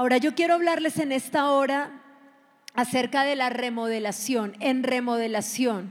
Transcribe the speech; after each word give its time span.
Ahora 0.00 0.16
yo 0.16 0.34
quiero 0.34 0.54
hablarles 0.54 0.98
en 0.98 1.12
esta 1.12 1.50
hora 1.50 1.90
acerca 2.72 3.22
de 3.22 3.36
la 3.36 3.50
remodelación, 3.50 4.56
en 4.58 4.82
remodelación. 4.82 5.90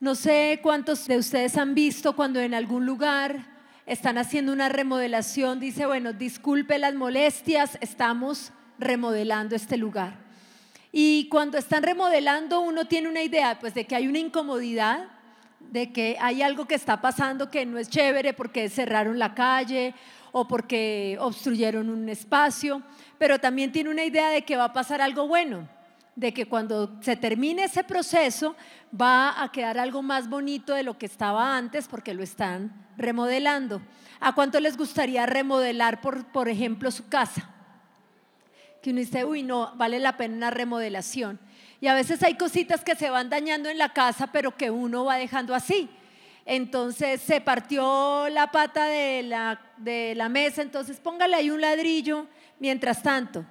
No 0.00 0.16
sé 0.16 0.58
cuántos 0.60 1.06
de 1.06 1.18
ustedes 1.18 1.56
han 1.56 1.72
visto 1.72 2.16
cuando 2.16 2.40
en 2.40 2.52
algún 2.52 2.84
lugar 2.84 3.46
están 3.86 4.18
haciendo 4.18 4.52
una 4.52 4.70
remodelación, 4.70 5.60
dice, 5.60 5.86
bueno, 5.86 6.12
disculpe 6.12 6.80
las 6.80 6.96
molestias, 6.96 7.78
estamos 7.80 8.50
remodelando 8.80 9.54
este 9.54 9.76
lugar. 9.76 10.16
Y 10.90 11.28
cuando 11.28 11.56
están 11.56 11.84
remodelando 11.84 12.60
uno 12.60 12.86
tiene 12.88 13.08
una 13.08 13.22
idea, 13.22 13.60
pues 13.60 13.72
de 13.72 13.84
que 13.84 13.94
hay 13.94 14.08
una 14.08 14.18
incomodidad, 14.18 15.06
de 15.60 15.92
que 15.92 16.16
hay 16.20 16.42
algo 16.42 16.66
que 16.66 16.74
está 16.74 17.00
pasando 17.00 17.52
que 17.52 17.64
no 17.66 17.78
es 17.78 17.88
chévere 17.88 18.32
porque 18.32 18.68
cerraron 18.68 19.20
la 19.20 19.32
calle 19.32 19.94
o 20.36 20.48
porque 20.48 21.16
obstruyeron 21.20 21.88
un 21.88 22.08
espacio, 22.08 22.82
pero 23.18 23.38
también 23.38 23.70
tiene 23.70 23.88
una 23.88 24.02
idea 24.02 24.30
de 24.30 24.42
que 24.42 24.56
va 24.56 24.64
a 24.64 24.72
pasar 24.72 25.00
algo 25.00 25.28
bueno, 25.28 25.68
de 26.16 26.34
que 26.34 26.46
cuando 26.46 27.00
se 27.02 27.14
termine 27.14 27.62
ese 27.62 27.84
proceso 27.84 28.56
va 29.00 29.40
a 29.40 29.52
quedar 29.52 29.78
algo 29.78 30.02
más 30.02 30.28
bonito 30.28 30.74
de 30.74 30.82
lo 30.82 30.98
que 30.98 31.06
estaba 31.06 31.56
antes 31.56 31.86
porque 31.86 32.14
lo 32.14 32.24
están 32.24 32.72
remodelando. 32.96 33.80
¿A 34.18 34.34
cuánto 34.34 34.58
les 34.58 34.76
gustaría 34.76 35.24
remodelar, 35.24 36.00
por, 36.00 36.26
por 36.26 36.48
ejemplo, 36.48 36.90
su 36.90 37.08
casa? 37.08 37.48
Que 38.82 38.90
uno 38.90 38.98
dice, 38.98 39.24
uy, 39.24 39.44
no, 39.44 39.72
vale 39.76 40.00
la 40.00 40.16
pena 40.16 40.34
una 40.34 40.50
remodelación. 40.50 41.38
Y 41.80 41.86
a 41.86 41.94
veces 41.94 42.20
hay 42.24 42.34
cositas 42.34 42.82
que 42.82 42.96
se 42.96 43.08
van 43.08 43.30
dañando 43.30 43.68
en 43.68 43.78
la 43.78 43.92
casa, 43.92 44.32
pero 44.32 44.56
que 44.56 44.72
uno 44.72 45.04
va 45.04 45.14
dejando 45.14 45.54
así. 45.54 45.88
Entonces 46.46 47.22
se 47.22 47.40
partió 47.40 48.28
la 48.28 48.50
pata 48.50 48.86
de 48.86 49.22
la, 49.22 49.60
de 49.78 50.14
la 50.14 50.28
mesa, 50.28 50.60
entonces 50.60 51.00
póngale 51.00 51.36
ahí 51.36 51.50
un 51.50 51.60
ladrillo 51.60 52.26
mientras 52.58 53.02
tanto. 53.02 53.44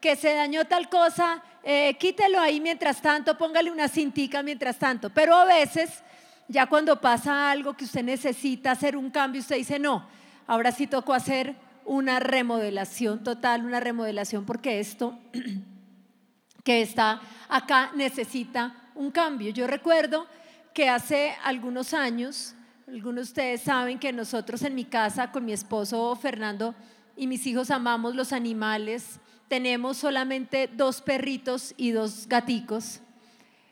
Que 0.00 0.14
se 0.14 0.34
dañó 0.34 0.64
tal 0.66 0.88
cosa, 0.88 1.42
eh, 1.64 1.96
quítelo 1.98 2.38
ahí 2.40 2.60
mientras 2.60 3.02
tanto, 3.02 3.36
póngale 3.36 3.72
una 3.72 3.88
cintica 3.88 4.42
mientras 4.44 4.78
tanto. 4.78 5.10
Pero 5.10 5.34
a 5.34 5.44
veces, 5.44 6.04
ya 6.46 6.66
cuando 6.66 7.00
pasa 7.00 7.50
algo 7.50 7.74
que 7.74 7.84
usted 7.84 8.04
necesita 8.04 8.70
hacer 8.70 8.96
un 8.96 9.10
cambio, 9.10 9.40
usted 9.40 9.56
dice, 9.56 9.80
no, 9.80 10.08
ahora 10.46 10.70
sí 10.70 10.86
tocó 10.86 11.14
hacer 11.14 11.56
una 11.84 12.20
remodelación 12.20 13.24
total, 13.24 13.64
una 13.64 13.80
remodelación, 13.80 14.44
porque 14.44 14.78
esto 14.78 15.18
que 16.62 16.82
está 16.82 17.20
acá 17.48 17.90
necesita 17.96 18.90
un 18.94 19.10
cambio. 19.10 19.50
Yo 19.50 19.66
recuerdo 19.66 20.28
que 20.74 20.88
hace 20.88 21.34
algunos 21.44 21.94
años, 21.94 22.54
algunos 22.86 23.16
de 23.16 23.30
ustedes 23.30 23.60
saben 23.62 23.98
que 23.98 24.12
nosotros 24.12 24.62
en 24.62 24.74
mi 24.74 24.84
casa 24.84 25.30
con 25.32 25.44
mi 25.44 25.52
esposo 25.52 26.14
Fernando 26.16 26.74
y 27.16 27.26
mis 27.26 27.46
hijos 27.46 27.70
amamos 27.70 28.14
los 28.14 28.32
animales 28.32 29.20
tenemos 29.48 29.96
solamente 29.96 30.68
dos 30.72 31.00
perritos 31.00 31.74
y 31.76 31.90
dos 31.90 32.28
gaticos. 32.28 33.00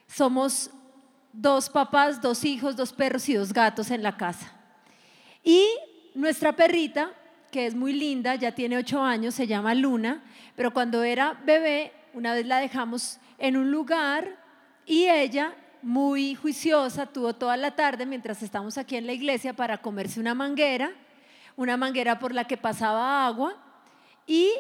Somos 0.09 0.71
dos 1.33 1.69
papás, 1.69 2.23
dos 2.23 2.45
hijos, 2.45 2.77
dos 2.77 2.93
perros 2.93 3.29
y 3.29 3.35
dos 3.35 3.53
gatos 3.53 3.91
en 3.91 4.03
la 4.03 4.17
casa. 4.17 4.53
Y 5.45 5.65
nuestra 6.15 6.57
perrita, 6.57 7.13
que 7.53 7.67
es 7.67 7.75
muy 7.75 7.93
linda, 7.93 8.35
ya 8.35 8.53
tiene 8.53 8.79
ocho 8.79 9.03
años, 9.03 9.35
se 9.35 9.47
llama 9.47 9.75
Luna, 9.75 10.25
pero 10.57 10.73
cuando 10.73 11.03
era 11.03 11.35
bebé, 11.45 11.93
una 12.15 12.33
vez 12.33 12.47
la 12.47 12.59
dejamos 12.59 13.19
en 13.39 13.57
un 13.57 13.71
lugar 13.71 14.43
y 14.87 15.05
ella, 15.05 15.55
muy 15.83 16.35
juiciosa, 16.35 17.07
tuvo 17.07 17.35
toda 17.35 17.57
la 17.57 17.77
tarde 17.77 18.07
mientras 18.07 18.43
estamos 18.43 18.79
aquí 18.79 18.97
en 18.97 19.07
la 19.07 19.13
iglesia 19.13 19.53
para 19.53 19.79
comerse 19.79 20.21
una 20.21 20.35
manguera, 20.35 20.93
una 21.57 21.77
manguera 21.77 22.19
por 22.19 22.35
la 22.35 22.45
que 22.45 22.57
pasaba 22.57 23.27
agua 23.27 23.57
y 24.27 24.51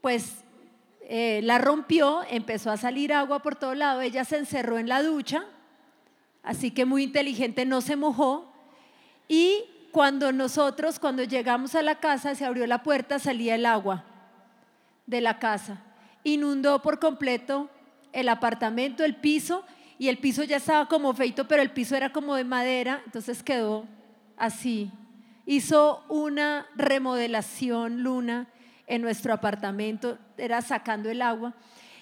pues 0.00 0.44
eh, 1.02 1.40
la 1.42 1.58
rompió, 1.58 2.22
empezó 2.28 2.70
a 2.70 2.76
salir 2.76 3.12
agua 3.12 3.40
por 3.40 3.56
todo 3.56 3.74
lado, 3.74 4.00
ella 4.00 4.24
se 4.24 4.38
encerró 4.38 4.78
en 4.78 4.88
la 4.88 5.02
ducha, 5.02 5.44
así 6.42 6.70
que 6.70 6.84
muy 6.84 7.04
inteligente 7.04 7.64
no 7.64 7.80
se 7.80 7.96
mojó 7.96 8.52
y 9.28 9.64
cuando 9.92 10.32
nosotros, 10.32 10.98
cuando 10.98 11.22
llegamos 11.22 11.74
a 11.74 11.82
la 11.82 11.96
casa, 11.96 12.34
se 12.34 12.44
abrió 12.44 12.66
la 12.66 12.82
puerta, 12.82 13.18
salía 13.18 13.54
el 13.54 13.66
agua 13.66 14.04
de 15.06 15.20
la 15.20 15.38
casa, 15.38 15.82
inundó 16.24 16.80
por 16.82 16.98
completo 16.98 17.68
el 18.12 18.28
apartamento, 18.28 19.04
el 19.04 19.16
piso, 19.16 19.64
y 20.02 20.08
el 20.08 20.18
piso 20.18 20.42
ya 20.42 20.56
estaba 20.56 20.88
como 20.88 21.14
feito, 21.14 21.46
pero 21.46 21.62
el 21.62 21.70
piso 21.70 21.94
era 21.94 22.10
como 22.10 22.34
de 22.34 22.42
madera, 22.42 23.00
entonces 23.04 23.40
quedó 23.40 23.86
así. 24.36 24.90
Hizo 25.46 26.04
una 26.08 26.66
remodelación, 26.74 28.02
Luna, 28.02 28.48
en 28.88 29.00
nuestro 29.00 29.32
apartamento, 29.32 30.18
era 30.36 30.60
sacando 30.60 31.08
el 31.08 31.22
agua. 31.22 31.54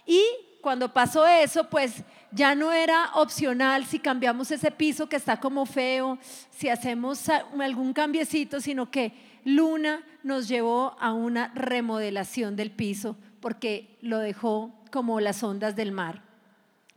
Y 0.07 0.23
cuando 0.63 0.95
pasó 0.95 1.27
eso, 1.27 1.69
pues 1.69 2.03
ya 2.33 2.55
no 2.55 2.73
era 2.73 3.11
opcional 3.17 3.85
si 3.85 3.99
cambiamos 3.99 4.51
ese 4.51 4.71
piso 4.71 5.07
que 5.07 5.17
está 5.17 5.39
como 5.39 5.67
feo, 5.67 6.19
si 6.51 6.71
hacemos 6.71 7.29
algún 7.29 7.93
cambiecito, 7.93 8.63
sino 8.63 8.91
que 8.91 9.13
Luna 9.45 10.03
nos 10.23 10.49
llevó 10.49 10.97
a 11.01 11.13
una 11.13 11.49
remodelación 11.55 12.57
del 12.57 12.71
piso 12.71 13.19
porque 13.41 13.99
lo 14.01 14.21
dejó 14.21 14.73
como 14.91 15.21
las 15.21 15.43
ondas 15.43 15.77
del 15.77 15.93
mar, 15.93 16.30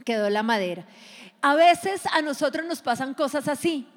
quedó 0.05 0.29
la 0.29 0.43
madera. 0.43 0.85
A 1.41 1.55
veces 1.55 2.03
a 2.11 2.21
nosotros 2.21 2.65
nos 2.65 2.81
pasan 2.81 3.13
cosas 3.13 3.47
así 3.47 3.87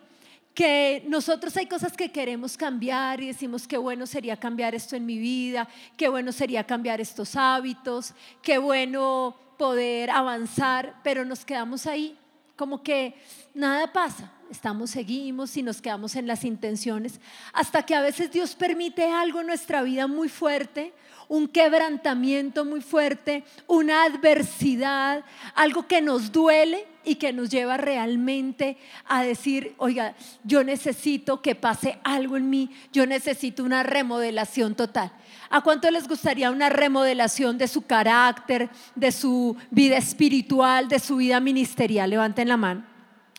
que 0.57 1.05
nosotros 1.07 1.55
hay 1.59 1.67
cosas 1.67 1.95
que 1.95 2.11
queremos 2.11 2.57
cambiar 2.57 3.21
y 3.21 3.27
decimos 3.27 3.69
qué 3.69 3.77
bueno 3.77 4.07
sería 4.07 4.39
cambiar 4.39 4.75
esto 4.75 4.97
en 4.97 5.05
mi 5.05 5.19
vida, 5.19 5.69
qué 5.99 6.09
bueno 6.09 6.33
sería 6.33 6.65
cambiar 6.65 6.99
estos 6.99 7.37
hábitos, 7.37 8.15
qué 8.41 8.57
bueno 8.57 9.37
poder 9.59 10.11
avanzar, 10.11 10.95
pero 11.05 11.27
nos 11.27 11.45
quedamos 11.45 11.87
ahí 11.87 12.17
como 12.57 12.83
que 12.83 13.15
nada 13.55 13.93
pasa. 13.93 14.33
Estamos, 14.51 14.91
seguimos 14.91 15.57
y 15.57 15.63
nos 15.63 15.83
quedamos 15.83 16.17
en 16.17 16.27
las 16.27 16.45
intenciones 16.45 17.21
hasta 17.53 17.83
que 17.83 17.95
a 17.95 18.01
veces 18.01 18.31
Dios 18.31 18.55
permite 18.55 19.11
algo 19.11 19.41
en 19.41 19.49
nuestra 19.49 19.83
vida 19.83 20.07
muy 20.07 20.29
fuerte, 20.29 20.95
un 21.29 21.49
quebrantamiento 21.49 22.65
muy 22.65 22.81
fuerte, 22.81 23.45
una 23.67 24.05
adversidad, 24.05 25.25
algo 25.55 25.87
que 25.87 26.01
nos 26.01 26.33
duele 26.33 26.87
y 27.05 27.17
que 27.17 27.33
nos 27.33 27.51
lleva 27.51 27.77
realmente 27.77 28.77
a 29.07 29.23
decir, 29.23 29.75
oiga, 29.79 30.15
yo 30.45 30.65
necesito 30.65 31.41
que 31.41 31.55
pase 31.55 31.99
algo 32.05 32.37
en 32.37 32.51
mí, 32.51 32.71
yo 32.93 33.07
necesito 33.07 33.63
una 33.63 33.83
remodelación 33.83 34.75
total. 34.75 35.13
¿A 35.49 35.61
cuánto 35.61 35.91
les 35.91 36.09
gustaría 36.09 36.51
una 36.51 36.69
remodelación 36.69 37.59
de 37.59 37.69
su 37.69 37.83
carácter, 37.83 38.69
de 38.95 39.13
su 39.13 39.57
vida 39.71 39.97
espiritual, 39.97 40.89
de 40.89 40.99
su 40.99 41.17
vida 41.17 41.39
ministerial? 41.39 42.11
Levanten 42.11 42.49
la 42.49 42.57
mano. 42.57 42.85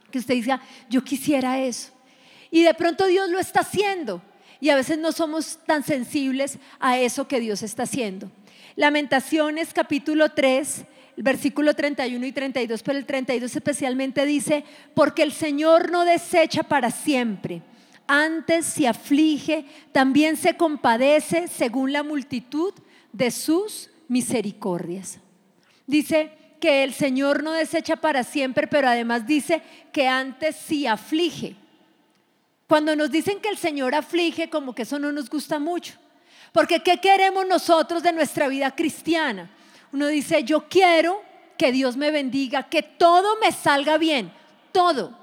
Que 0.10 0.20
usted 0.20 0.36
diga, 0.36 0.62
yo 0.90 1.04
quisiera 1.04 1.60
eso. 1.60 1.92
Y 2.50 2.64
de 2.64 2.74
pronto 2.74 3.06
Dios 3.08 3.30
lo 3.30 3.40
está 3.40 3.60
haciendo. 3.60 4.22
Y 4.60 4.70
a 4.70 4.76
veces 4.76 4.98
no 4.98 5.12
somos 5.12 5.60
tan 5.66 5.84
sensibles 5.84 6.58
a 6.80 6.98
eso 6.98 7.28
que 7.28 7.40
Dios 7.40 7.64
está 7.64 7.84
haciendo. 7.84 8.32
Lamentaciones 8.76 9.74
capítulo 9.74 10.30
3, 10.30 10.86
versículo 11.18 11.74
31 11.74 12.26
y 12.26 12.32
32, 12.32 12.84
pero 12.84 12.98
el 12.98 13.06
32 13.06 13.56
especialmente 13.56 14.26
dice, 14.26 14.64
porque 14.94 15.24
el 15.24 15.32
Señor 15.32 15.92
no 15.92 16.06
desecha 16.06 16.64
para 16.64 16.92
siempre, 16.92 17.62
antes 18.08 18.66
se 18.66 18.88
aflige, 18.88 19.66
también 19.92 20.38
se 20.38 20.56
compadece 20.56 21.48
según 21.48 21.92
la 21.92 22.04
multitud 22.04 22.74
de 23.12 23.32
sus 23.32 23.90
misericordias. 24.08 25.20
Dice 25.86 26.32
que 26.60 26.84
el 26.84 26.94
Señor 26.94 27.44
no 27.44 27.52
desecha 27.52 27.98
para 27.98 28.24
siempre, 28.24 28.68
pero 28.68 28.88
además 28.88 29.28
dice 29.28 29.62
que 29.92 30.08
antes 30.08 30.56
sí 30.56 30.88
aflige. 30.88 31.56
Cuando 32.68 32.96
nos 32.96 33.10
dicen 33.10 33.40
que 33.40 33.50
el 33.50 33.58
Señor 33.58 33.96
aflige, 33.96 34.50
como 34.50 34.76
que 34.76 34.82
eso 34.82 35.00
no 35.00 35.12
nos 35.12 35.30
gusta 35.30 35.58
mucho. 35.58 35.94
Porque 36.52 36.82
¿qué 36.82 36.98
queremos 36.98 37.48
nosotros 37.48 38.04
de 38.04 38.12
nuestra 38.12 38.48
vida 38.48 38.72
cristiana? 38.72 39.50
Uno 39.94 40.08
dice, 40.08 40.44
yo 40.44 40.68
quiero 40.68 41.22
que 41.58 41.72
Dios 41.72 41.98
me 41.98 42.12
bendiga, 42.12 42.64
que 42.64 42.84
todo 42.84 43.38
me 43.40 43.52
salga 43.52 43.98
bien, 43.98 44.32
todo. 44.72 45.18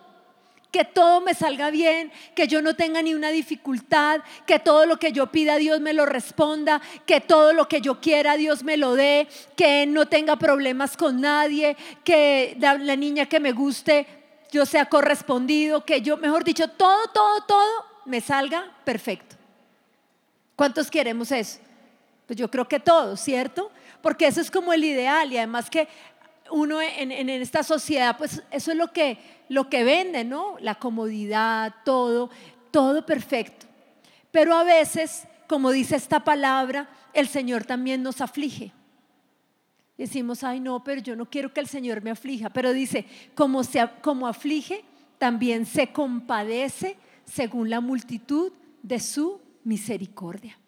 Que 0.73 0.85
todo 0.85 1.21
me 1.21 1.35
salga 1.35 1.71
bien, 1.71 2.11
que 2.35 2.49
yo 2.49 2.61
no 2.61 2.75
tenga 2.75 3.01
ni 3.01 3.15
una 3.15 3.29
dificultad, 3.31 4.23
que 4.45 4.59
todo 4.59 4.87
lo 4.87 4.97
que 4.97 5.13
yo 5.13 5.31
pida 5.31 5.57
Dios 5.57 5.81
me 5.81 5.93
lo 5.93 6.05
responda, 6.05 6.83
que 7.07 7.21
todo 7.21 7.53
lo 7.53 7.69
que 7.69 7.81
yo 7.81 8.01
quiera 8.01 8.37
Dios 8.37 8.65
me 8.65 8.77
lo 8.77 8.95
dé, 8.95 9.29
que 9.57 9.87
no 9.87 10.07
tenga 10.07 10.37
problemas 10.37 10.97
con 10.97 11.21
nadie, 11.21 11.77
que 12.03 12.57
la, 12.59 12.97
niña 12.97 13.27
que 13.27 13.39
me 13.39 13.53
guste 13.53 14.24
yo 14.55 14.65
sea 14.65 14.87
correspondido, 14.87 15.85
que 15.85 16.01
yo, 16.01 16.17
mejor 16.17 16.45
dicho, 16.45 16.69
todo, 16.69 17.09
todo, 17.09 17.41
todo 17.41 17.87
me 18.05 18.21
salga 18.21 18.71
perfecto. 18.85 19.35
¿Cuántos 20.55 20.89
queremos 20.89 21.33
eso? 21.33 21.59
Pues 22.29 22.39
yo 22.39 22.49
creo 22.49 22.69
que 22.69 22.79
todos, 22.79 23.19
¿cierto? 23.19 23.73
Porque 24.01 24.29
eso 24.29 24.41
es 24.41 24.53
como 24.53 24.73
el 24.73 24.85
ideal 24.85 25.33
y 25.33 25.39
además 25.39 25.69
que 25.69 25.89
uno 26.53 26.81
en, 26.81 27.11
en, 27.11 27.29
esta 27.31 27.65
sociedad, 27.65 28.17
pues 28.17 28.45
eso 28.53 28.71
es 28.71 28.77
lo 28.77 28.93
que, 28.93 29.19
lo 29.49 29.69
que 29.69 29.83
vende, 29.83 30.23
¿no? 30.23 30.57
La 30.61 30.77
comodidad, 30.77 31.75
todo, 31.85 32.31
todo 32.71 33.05
perfecto. 33.05 33.67
Pero 34.31 34.55
a 34.55 34.63
veces, 34.63 35.25
como 35.49 35.73
dice 35.73 35.97
esta 35.97 36.21
palabra, 36.21 36.89
el 37.13 37.27
Señor 37.27 37.65
también 37.65 38.05
nos 38.05 38.21
aflige. 38.21 38.73
Decimos, 39.97 40.43
ay 40.43 40.61
no, 40.61 40.83
pero 40.83 41.01
yo 41.01 41.15
no 41.15 41.31
quiero 41.31 41.53
que 41.53 41.61
el 41.61 41.69
Señor 41.69 42.03
me 42.03 42.11
aflija. 42.11 42.51
Pero 42.51 42.73
dice, 42.73 43.07
como, 43.35 43.63
se, 43.63 43.89
como 44.03 44.27
aflige, 44.27 44.85
también 45.19 45.67
se 45.67 45.93
compadece 45.93 46.97
según 47.25 47.71
la 47.71 47.81
multitud 47.81 48.53
de 48.83 48.99
su 49.01 49.41
misericordia. 49.63 50.59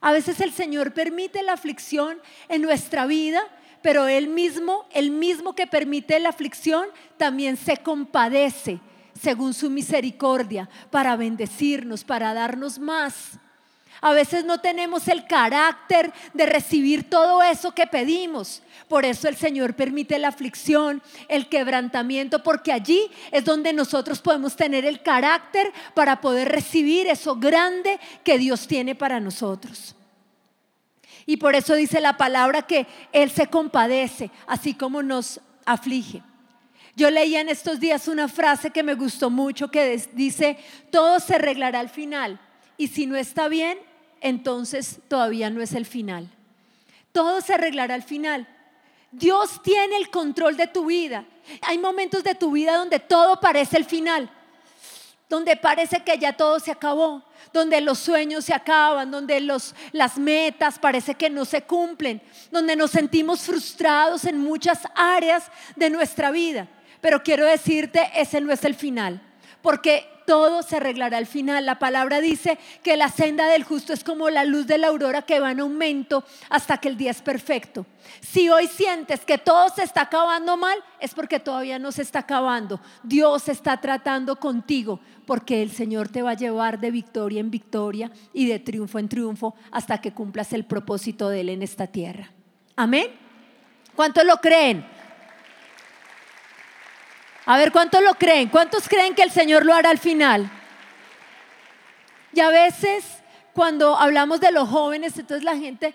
A 0.00 0.12
veces 0.12 0.40
el 0.40 0.52
Señor 0.52 0.94
permite 0.94 1.42
la 1.42 1.52
aflicción 1.52 2.18
en 2.48 2.62
nuestra 2.62 3.06
vida, 3.06 3.40
pero 3.82 4.08
Él 4.08 4.28
mismo, 4.28 4.86
el 4.92 5.10
mismo 5.10 5.54
que 5.54 5.66
permite 5.66 6.18
la 6.18 6.30
aflicción, 6.30 6.88
también 7.16 7.56
se 7.56 7.78
compadece 7.78 8.80
según 9.20 9.54
su 9.54 9.70
misericordia 9.70 10.68
para 10.90 11.16
bendecirnos, 11.16 12.04
para 12.04 12.34
darnos 12.34 12.78
más. 12.78 13.38
A 14.00 14.12
veces 14.12 14.44
no 14.44 14.60
tenemos 14.60 15.08
el 15.08 15.26
carácter 15.26 16.12
de 16.34 16.46
recibir 16.46 17.08
todo 17.08 17.42
eso 17.42 17.72
que 17.72 17.86
pedimos. 17.86 18.62
Por 18.88 19.04
eso 19.04 19.28
el 19.28 19.36
Señor 19.36 19.74
permite 19.74 20.18
la 20.18 20.28
aflicción, 20.28 21.02
el 21.28 21.48
quebrantamiento, 21.48 22.42
porque 22.42 22.72
allí 22.72 23.10
es 23.30 23.44
donde 23.44 23.72
nosotros 23.72 24.20
podemos 24.20 24.54
tener 24.54 24.84
el 24.84 25.02
carácter 25.02 25.72
para 25.94 26.20
poder 26.20 26.48
recibir 26.50 27.06
eso 27.06 27.36
grande 27.36 27.98
que 28.22 28.38
Dios 28.38 28.66
tiene 28.66 28.94
para 28.94 29.18
nosotros. 29.18 29.94
Y 31.24 31.38
por 31.38 31.56
eso 31.56 31.74
dice 31.74 32.00
la 32.00 32.16
palabra 32.16 32.62
que 32.62 32.86
Él 33.12 33.30
se 33.30 33.48
compadece, 33.48 34.30
así 34.46 34.74
como 34.74 35.02
nos 35.02 35.40
aflige. 35.64 36.22
Yo 36.94 37.10
leía 37.10 37.40
en 37.40 37.48
estos 37.48 37.80
días 37.80 38.08
una 38.08 38.28
frase 38.28 38.70
que 38.70 38.82
me 38.82 38.94
gustó 38.94 39.28
mucho 39.28 39.70
que 39.70 40.00
dice, 40.12 40.56
todo 40.90 41.18
se 41.18 41.34
arreglará 41.34 41.80
al 41.80 41.90
final 41.90 42.40
y 42.76 42.88
si 42.88 43.06
no 43.06 43.16
está 43.16 43.48
bien, 43.48 43.78
entonces 44.20 45.00
todavía 45.08 45.50
no 45.50 45.62
es 45.62 45.72
el 45.72 45.86
final. 45.86 46.30
Todo 47.12 47.40
se 47.40 47.54
arreglará 47.54 47.94
al 47.94 48.02
final. 48.02 48.46
Dios 49.10 49.62
tiene 49.62 49.96
el 49.96 50.10
control 50.10 50.56
de 50.56 50.66
tu 50.66 50.86
vida. 50.86 51.24
Hay 51.62 51.78
momentos 51.78 52.22
de 52.24 52.34
tu 52.34 52.52
vida 52.52 52.76
donde 52.76 52.98
todo 52.98 53.40
parece 53.40 53.76
el 53.76 53.84
final, 53.84 54.30
donde 55.28 55.56
parece 55.56 56.02
que 56.02 56.18
ya 56.18 56.36
todo 56.36 56.60
se 56.60 56.70
acabó, 56.70 57.22
donde 57.52 57.80
los 57.80 57.98
sueños 57.98 58.44
se 58.44 58.52
acaban, 58.52 59.10
donde 59.10 59.40
los, 59.40 59.74
las 59.92 60.18
metas 60.18 60.78
parece 60.78 61.14
que 61.14 61.30
no 61.30 61.44
se 61.44 61.62
cumplen, 61.62 62.20
donde 62.50 62.76
nos 62.76 62.90
sentimos 62.90 63.40
frustrados 63.40 64.24
en 64.24 64.38
muchas 64.38 64.80
áreas 64.94 65.50
de 65.76 65.88
nuestra 65.88 66.30
vida. 66.30 66.68
Pero 67.00 67.22
quiero 67.22 67.46
decirte, 67.46 68.10
ese 68.14 68.40
no 68.40 68.52
es 68.52 68.64
el 68.64 68.74
final, 68.74 69.22
porque 69.66 70.06
todo 70.26 70.62
se 70.62 70.76
arreglará 70.76 71.18
al 71.18 71.26
final. 71.26 71.66
La 71.66 71.80
palabra 71.80 72.20
dice 72.20 72.56
que 72.84 72.96
la 72.96 73.08
senda 73.08 73.48
del 73.48 73.64
justo 73.64 73.92
es 73.92 74.04
como 74.04 74.30
la 74.30 74.44
luz 74.44 74.68
de 74.68 74.78
la 74.78 74.86
aurora 74.86 75.22
que 75.22 75.40
va 75.40 75.50
en 75.50 75.58
aumento 75.58 76.22
hasta 76.48 76.78
que 76.78 76.86
el 76.86 76.96
día 76.96 77.10
es 77.10 77.20
perfecto. 77.20 77.84
Si 78.20 78.48
hoy 78.48 78.68
sientes 78.68 79.24
que 79.24 79.38
todo 79.38 79.68
se 79.70 79.82
está 79.82 80.02
acabando 80.02 80.56
mal, 80.56 80.78
es 81.00 81.14
porque 81.14 81.40
todavía 81.40 81.80
no 81.80 81.90
se 81.90 82.02
está 82.02 82.20
acabando. 82.20 82.80
Dios 83.02 83.48
está 83.48 83.80
tratando 83.80 84.38
contigo 84.38 85.00
porque 85.26 85.62
el 85.62 85.72
Señor 85.72 86.10
te 86.10 86.22
va 86.22 86.30
a 86.30 86.34
llevar 86.34 86.78
de 86.78 86.92
victoria 86.92 87.40
en 87.40 87.50
victoria 87.50 88.12
y 88.32 88.46
de 88.46 88.60
triunfo 88.60 89.00
en 89.00 89.08
triunfo 89.08 89.56
hasta 89.72 90.00
que 90.00 90.12
cumplas 90.12 90.52
el 90.52 90.64
propósito 90.64 91.28
de 91.28 91.40
Él 91.40 91.48
en 91.48 91.62
esta 91.62 91.88
tierra. 91.88 92.30
Amén. 92.76 93.08
¿Cuántos 93.96 94.24
lo 94.24 94.36
creen? 94.36 94.86
A 97.46 97.56
ver, 97.56 97.70
¿cuántos 97.70 98.02
lo 98.02 98.14
creen? 98.14 98.48
¿Cuántos 98.48 98.88
creen 98.88 99.14
que 99.14 99.22
el 99.22 99.30
Señor 99.30 99.64
lo 99.64 99.72
hará 99.72 99.90
al 99.90 99.98
final? 99.98 100.50
Y 102.32 102.40
a 102.40 102.50
veces 102.50 103.22
cuando 103.54 103.96
hablamos 103.96 104.40
de 104.40 104.50
los 104.50 104.68
jóvenes, 104.68 105.16
entonces 105.16 105.44
la 105.44 105.56
gente 105.56 105.94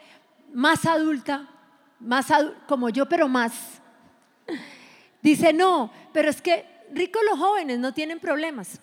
más 0.54 0.86
adulta, 0.86 1.48
más 2.00 2.28
como 2.68 2.88
yo, 2.90 3.08
pero 3.08 3.28
más, 3.28 3.52
dice, 5.22 5.52
no, 5.52 5.92
pero 6.14 6.30
es 6.30 6.42
que 6.42 6.66
ricos 6.94 7.22
los 7.30 7.38
jóvenes 7.38 7.80
no 7.80 7.94
tienen 7.94 8.20
problemas. 8.20 8.80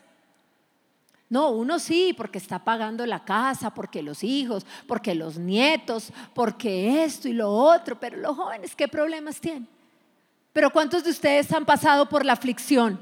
No, 1.30 1.50
uno 1.50 1.78
sí, 1.78 2.14
porque 2.16 2.38
está 2.38 2.58
pagando 2.58 3.04
la 3.06 3.24
casa, 3.24 3.72
porque 3.72 4.02
los 4.02 4.22
hijos, 4.22 4.66
porque 4.86 5.14
los 5.14 5.38
nietos, 5.38 6.12
porque 6.34 7.02
esto 7.02 7.28
y 7.28 7.32
lo 7.32 7.50
otro, 7.50 7.98
pero 7.98 8.18
los 8.18 8.36
jóvenes, 8.36 8.76
¿qué 8.76 8.88
problemas 8.88 9.40
tienen? 9.40 9.77
Pero 10.58 10.70
¿cuántos 10.70 11.04
de 11.04 11.10
ustedes 11.10 11.52
han 11.52 11.64
pasado 11.64 12.08
por 12.08 12.24
la 12.24 12.32
aflicción 12.32 12.98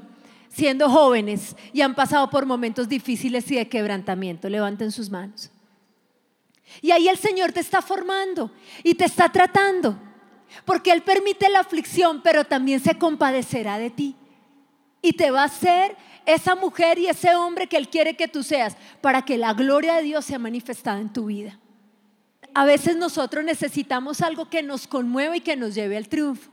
siendo 0.47 0.91
jóvenes 0.91 1.55
y 1.73 1.81
han 1.81 1.95
pasado 1.95 2.29
por 2.29 2.45
momentos 2.45 2.87
difíciles 2.87 3.49
y 3.49 3.55
de 3.55 3.67
quebrantamiento? 3.67 4.47
Levanten 4.47 4.91
sus 4.91 5.09
manos. 5.09 5.49
Y 6.83 6.91
ahí 6.91 7.07
el 7.07 7.17
Señor 7.17 7.53
te 7.53 7.61
está 7.61 7.81
formando 7.81 8.51
y 8.83 8.93
te 8.93 9.05
está 9.05 9.29
tratando, 9.29 9.97
porque 10.65 10.91
Él 10.91 11.01
permite 11.01 11.49
la 11.49 11.61
aflicción, 11.61 12.21
pero 12.21 12.43
también 12.43 12.79
se 12.79 12.95
compadecerá 12.95 13.79
de 13.79 13.89
ti. 13.89 14.15
Y 15.01 15.13
te 15.13 15.31
va 15.31 15.41
a 15.41 15.45
hacer 15.45 15.97
esa 16.27 16.53
mujer 16.53 16.99
y 16.99 17.07
ese 17.07 17.33
hombre 17.33 17.65
que 17.65 17.77
Él 17.77 17.89
quiere 17.89 18.15
que 18.15 18.27
tú 18.27 18.43
seas, 18.43 18.77
para 19.01 19.23
que 19.23 19.35
la 19.35 19.55
gloria 19.55 19.95
de 19.95 20.03
Dios 20.03 20.25
sea 20.25 20.37
manifestada 20.37 20.99
en 20.99 21.11
tu 21.11 21.25
vida. 21.25 21.57
A 22.53 22.65
veces 22.65 22.97
nosotros 22.97 23.43
necesitamos 23.43 24.21
algo 24.21 24.47
que 24.47 24.61
nos 24.61 24.85
conmueva 24.85 25.35
y 25.35 25.41
que 25.41 25.55
nos 25.55 25.73
lleve 25.73 25.97
al 25.97 26.07
triunfo. 26.07 26.51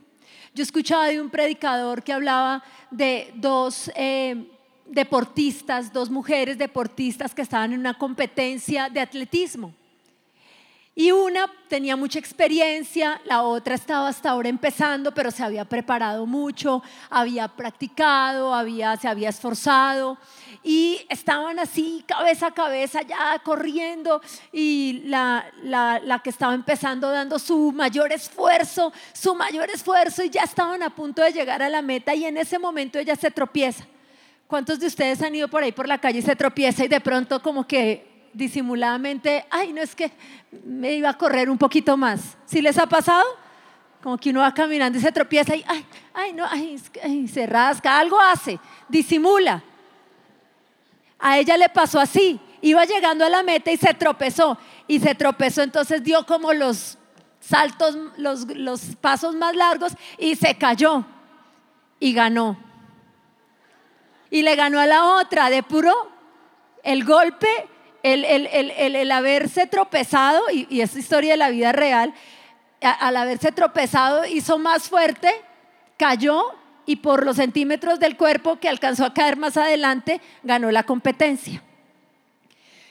Yo 0.55 0.63
escuchaba 0.63 1.07
de 1.07 1.19
un 1.19 1.29
predicador 1.29 2.01
que 2.01 2.13
hablaba 2.13 2.63
de 2.89 3.29
dos 3.35 3.91
eh, 3.93 4.47
deportistas, 4.85 5.91
dos 5.91 6.09
mujeres 6.09 6.57
deportistas 6.57 7.35
que 7.35 7.41
estaban 7.41 7.73
en 7.73 7.81
una 7.81 7.97
competencia 7.97 8.87
de 8.87 9.01
atletismo. 9.01 9.73
Y 10.97 11.11
una 11.11 11.51
tenía 11.67 11.97
mucha 11.97 12.19
experiencia, 12.19 13.19
la 13.25 13.41
otra 13.41 13.75
estaba 13.75 14.07
hasta 14.07 14.29
ahora 14.29 14.47
empezando, 14.47 15.13
pero 15.13 15.29
se 15.29 15.43
había 15.43 15.65
preparado 15.65 16.25
mucho, 16.25 16.81
había 17.09 17.49
practicado, 17.49 18.53
había, 18.53 18.95
se 18.95 19.09
había 19.09 19.27
esforzado 19.27 20.17
y 20.63 21.05
estaban 21.09 21.59
así 21.59 22.05
cabeza 22.07 22.47
a 22.47 22.53
cabeza 22.53 23.01
ya 23.01 23.37
corriendo 23.43 24.21
y 24.53 25.03
la, 25.07 25.43
la, 25.63 25.99
la, 25.99 26.19
que 26.19 26.29
estaba 26.29 26.53
empezando 26.53 27.11
dando 27.11 27.39
su 27.39 27.73
mayor 27.73 28.13
esfuerzo, 28.13 28.93
su 29.11 29.35
mayor 29.35 29.69
esfuerzo 29.69 30.23
y 30.23 30.29
ya 30.29 30.43
estaban 30.43 30.81
a 30.81 30.95
punto 30.95 31.21
de 31.21 31.33
llegar 31.33 31.61
a 31.61 31.67
la 31.67 31.81
meta 31.81 32.15
y 32.15 32.23
en 32.23 32.37
ese 32.37 32.57
momento 32.57 32.99
ella 32.99 33.17
se 33.17 33.31
tropieza. 33.31 33.85
¿Cuántos 34.47 34.79
de 34.79 34.87
ustedes 34.87 35.21
han 35.21 35.35
ido 35.35 35.49
por 35.49 35.61
ahí 35.61 35.73
por 35.73 35.89
la 35.89 35.97
calle 35.97 36.19
y 36.19 36.21
se 36.21 36.37
tropieza 36.37 36.85
y 36.85 36.87
de 36.87 37.01
pronto 37.01 37.41
como 37.41 37.67
que 37.67 38.14
disimuladamente, 38.35 39.45
ay, 39.49 39.71
no 39.71 39.81
es 39.81 39.95
que 39.95 40.11
me 40.63 40.93
iba 40.93 41.09
a 41.09 41.17
correr 41.17 41.49
un 41.49 41.57
poquito 41.57 41.95
más. 41.95 42.37
¿Sí 42.45 42.61
les 42.61 42.77
ha 42.77 42.85
pasado? 42.85 43.25
Como 44.03 44.17
que 44.17 44.29
uno 44.29 44.41
va 44.41 44.53
caminando 44.53 44.97
y 44.99 45.01
se 45.01 45.11
tropieza 45.11 45.55
y, 45.55 45.63
ay, 45.67 45.85
ay, 46.13 46.33
no, 46.33 46.45
ay, 46.47 46.77
se 47.27 47.47
rasca, 47.47 47.97
algo 47.97 48.19
hace, 48.19 48.59
disimula. 48.89 49.63
A 51.17 51.39
ella 51.39 51.57
le 51.57 51.69
pasó 51.69 51.99
así, 51.99 52.39
iba 52.61 52.83
llegando 52.85 53.25
a 53.25 53.29
la 53.29 53.41
meta 53.41 53.71
y 53.71 53.77
se 53.77 53.93
tropezó. 53.93 54.57
Y 54.87 54.99
se 54.99 55.15
tropezó, 55.15 55.63
entonces 55.63 56.03
dio 56.03 56.25
como 56.25 56.53
los 56.53 56.97
saltos, 57.39 57.97
los, 58.17 58.45
los 58.55 58.95
pasos 58.97 59.33
más 59.35 59.55
largos 59.55 59.93
y 60.17 60.35
se 60.35 60.55
cayó 60.55 61.05
y 61.99 62.13
ganó. 62.13 62.57
Y 64.29 64.41
le 64.41 64.55
ganó 64.55 64.79
a 64.79 64.85
la 64.85 65.05
otra 65.05 65.49
de 65.49 65.63
puro 65.63 65.93
el 66.83 67.03
golpe 67.05 67.47
el, 68.05 69.11
haberse 69.11 69.65
tropezado, 69.65 70.43
y, 70.51 70.81
es 70.81 70.95
historia 70.95 71.31
de 71.31 71.37
la 71.37 71.49
vida 71.49 71.71
real, 71.71 72.13
al 72.81 73.17
haberse 73.17 73.51
tropezado 73.51 74.25
hizo 74.25 74.59
más 74.59 74.89
fuerte, 74.89 75.31
cayó 75.97 76.43
y 76.85 76.97
por 76.97 77.25
los 77.25 77.37
centímetros 77.37 77.99
del 77.99 78.15
cuerpo 78.15 78.57
que 78.57 78.69
alcanzó 78.69 79.05
a 79.05 79.13
caer 79.13 79.37
más 79.37 79.57
adelante, 79.57 80.21
ganó 80.43 80.69
la 80.69 80.83
competencia. 80.83 81.63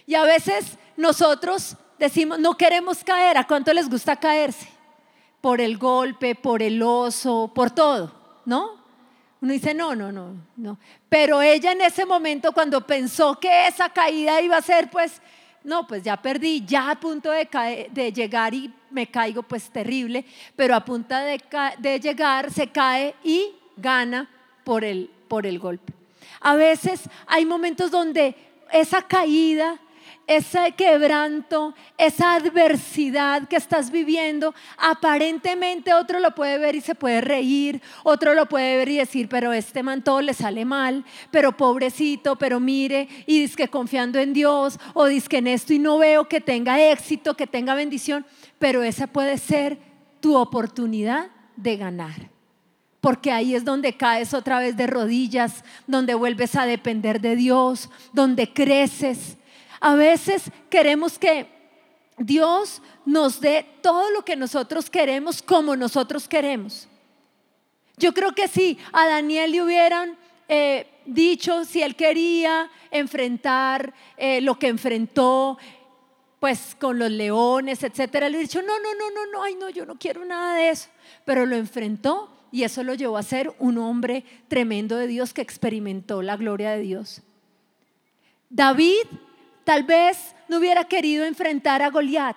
Y 0.06 0.16
a 0.16 0.24
veces 0.24 0.78
nosotros 0.96 1.76
decimos, 1.98 2.40
no 2.40 2.56
queremos 2.56 3.04
caer, 3.04 3.38
¿a 3.38 3.46
cuánto 3.46 3.72
les 3.72 3.88
gusta 3.88 4.16
caerse? 4.16 4.68
Por 5.40 5.60
el 5.60 5.78
golpe, 5.78 6.34
por 6.34 6.60
el 6.60 6.82
oso, 6.82 7.52
por 7.54 7.70
todo, 7.70 8.12
¿no? 8.44 8.83
Uno 9.44 9.52
dice, 9.52 9.74
no, 9.74 9.94
no, 9.94 10.10
no, 10.10 10.34
no. 10.56 10.78
Pero 11.06 11.42
ella 11.42 11.72
en 11.72 11.82
ese 11.82 12.06
momento, 12.06 12.52
cuando 12.52 12.80
pensó 12.86 13.38
que 13.38 13.66
esa 13.66 13.90
caída 13.90 14.40
iba 14.40 14.56
a 14.56 14.62
ser, 14.62 14.88
pues, 14.88 15.20
no, 15.62 15.86
pues 15.86 16.02
ya 16.02 16.16
perdí, 16.16 16.64
ya 16.64 16.92
a 16.92 16.94
punto 16.98 17.30
de, 17.30 17.90
de 17.92 18.10
llegar 18.10 18.54
y 18.54 18.72
me 18.90 19.06
caigo, 19.06 19.42
pues 19.42 19.68
terrible, 19.68 20.24
pero 20.56 20.74
a 20.74 20.82
punto 20.82 21.14
de, 21.14 21.38
de 21.76 22.00
llegar 22.00 22.50
se 22.50 22.68
cae 22.68 23.14
y 23.22 23.54
gana 23.76 24.30
por 24.64 24.82
el, 24.82 25.10
por 25.28 25.44
el 25.44 25.58
golpe. 25.58 25.92
A 26.40 26.54
veces 26.54 27.02
hay 27.26 27.44
momentos 27.44 27.90
donde 27.90 28.34
esa 28.72 29.02
caída 29.02 29.78
ese 30.26 30.72
quebranto, 30.76 31.74
esa 31.98 32.34
adversidad 32.34 33.46
que 33.48 33.56
estás 33.56 33.90
viviendo, 33.90 34.54
aparentemente 34.78 35.92
otro 35.92 36.20
lo 36.20 36.34
puede 36.34 36.58
ver 36.58 36.74
y 36.74 36.80
se 36.80 36.94
puede 36.94 37.20
reír, 37.20 37.82
otro 38.02 38.34
lo 38.34 38.46
puede 38.46 38.76
ver 38.76 38.88
y 38.88 38.98
decir, 38.98 39.28
pero 39.28 39.52
este 39.52 39.82
man 39.82 40.02
todo 40.02 40.20
le 40.20 40.34
sale 40.34 40.64
mal, 40.64 41.04
pero 41.30 41.56
pobrecito, 41.56 42.36
pero 42.36 42.60
mire, 42.60 43.08
y 43.26 43.40
dice 43.40 43.56
que 43.56 43.68
confiando 43.68 44.18
en 44.18 44.32
Dios, 44.32 44.78
o 44.94 45.06
dice 45.06 45.28
que 45.28 45.38
en 45.38 45.48
esto 45.48 45.72
y 45.72 45.78
no 45.78 45.98
veo 45.98 46.28
que 46.28 46.40
tenga 46.40 46.80
éxito, 46.90 47.34
que 47.34 47.46
tenga 47.46 47.74
bendición, 47.74 48.24
pero 48.58 48.82
esa 48.82 49.06
puede 49.06 49.38
ser 49.38 49.78
tu 50.20 50.36
oportunidad 50.36 51.26
de 51.56 51.76
ganar 51.76 52.34
porque 53.04 53.30
ahí 53.30 53.54
es 53.54 53.66
donde 53.66 53.98
caes 53.98 54.32
otra 54.32 54.60
vez 54.60 54.78
de 54.78 54.86
rodillas, 54.86 55.62
donde 55.86 56.14
vuelves 56.14 56.56
a 56.56 56.64
depender 56.64 57.20
de 57.20 57.36
Dios, 57.36 57.90
donde 58.14 58.50
creces. 58.50 59.36
A 59.84 59.96
veces 59.96 60.44
queremos 60.70 61.18
que 61.18 61.46
Dios 62.16 62.80
nos 63.04 63.38
dé 63.38 63.66
todo 63.82 64.10
lo 64.12 64.24
que 64.24 64.34
nosotros 64.34 64.88
queremos 64.88 65.42
como 65.42 65.76
nosotros 65.76 66.26
queremos. 66.26 66.88
Yo 67.98 68.14
creo 68.14 68.34
que 68.34 68.48
si 68.48 68.78
a 68.94 69.06
Daniel 69.06 69.52
le 69.52 69.62
hubieran 69.62 70.16
eh, 70.48 70.86
dicho, 71.04 71.66
si 71.66 71.82
él 71.82 71.96
quería 71.96 72.70
enfrentar 72.90 73.92
eh, 74.16 74.40
lo 74.40 74.58
que 74.58 74.68
enfrentó, 74.68 75.58
pues 76.40 76.74
con 76.80 76.98
los 76.98 77.10
leones, 77.10 77.82
etcétera, 77.82 78.30
le 78.30 78.38
dicho, 78.38 78.62
no, 78.62 78.78
no, 78.80 78.94
no, 78.94 79.10
no, 79.10 79.32
no, 79.32 79.42
ay, 79.42 79.54
no, 79.54 79.68
yo 79.68 79.84
no 79.84 79.98
quiero 79.98 80.24
nada 80.24 80.54
de 80.56 80.70
eso. 80.70 80.88
Pero 81.26 81.44
lo 81.44 81.56
enfrentó 81.56 82.34
y 82.50 82.62
eso 82.62 82.82
lo 82.84 82.94
llevó 82.94 83.18
a 83.18 83.22
ser 83.22 83.54
un 83.58 83.76
hombre 83.76 84.24
tremendo 84.48 84.96
de 84.96 85.08
Dios 85.08 85.34
que 85.34 85.42
experimentó 85.42 86.22
la 86.22 86.38
gloria 86.38 86.70
de 86.70 86.80
Dios. 86.80 87.20
David 88.48 89.04
tal 89.64 89.82
vez 89.82 90.34
no 90.48 90.58
hubiera 90.58 90.84
querido 90.84 91.24
enfrentar 91.24 91.82
a 91.82 91.90
Goliat. 91.90 92.36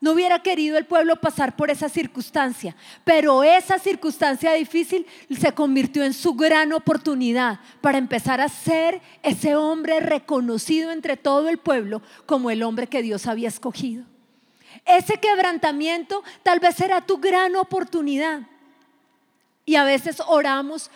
No 0.00 0.12
hubiera 0.12 0.40
querido 0.40 0.78
el 0.78 0.84
pueblo 0.84 1.16
pasar 1.16 1.56
por 1.56 1.70
esa 1.70 1.88
circunstancia, 1.88 2.76
pero 3.02 3.42
esa 3.42 3.80
circunstancia 3.80 4.52
difícil 4.52 5.04
se 5.36 5.52
convirtió 5.52 6.04
en 6.04 6.14
su 6.14 6.34
gran 6.34 6.72
oportunidad 6.72 7.58
para 7.80 7.98
empezar 7.98 8.40
a 8.40 8.48
ser 8.48 9.00
ese 9.24 9.56
hombre 9.56 9.98
reconocido 9.98 10.92
entre 10.92 11.16
todo 11.16 11.48
el 11.48 11.58
pueblo 11.58 12.00
como 12.26 12.50
el 12.50 12.62
hombre 12.62 12.86
que 12.86 13.02
Dios 13.02 13.26
había 13.26 13.48
escogido. 13.48 14.04
Ese 14.84 15.18
quebrantamiento 15.18 16.22
tal 16.44 16.60
vez 16.60 16.80
era 16.80 17.00
tu 17.00 17.18
gran 17.18 17.56
oportunidad. 17.56 18.42
Y 19.64 19.74
a 19.74 19.84
veces 19.84 20.22
oramos 20.26 20.90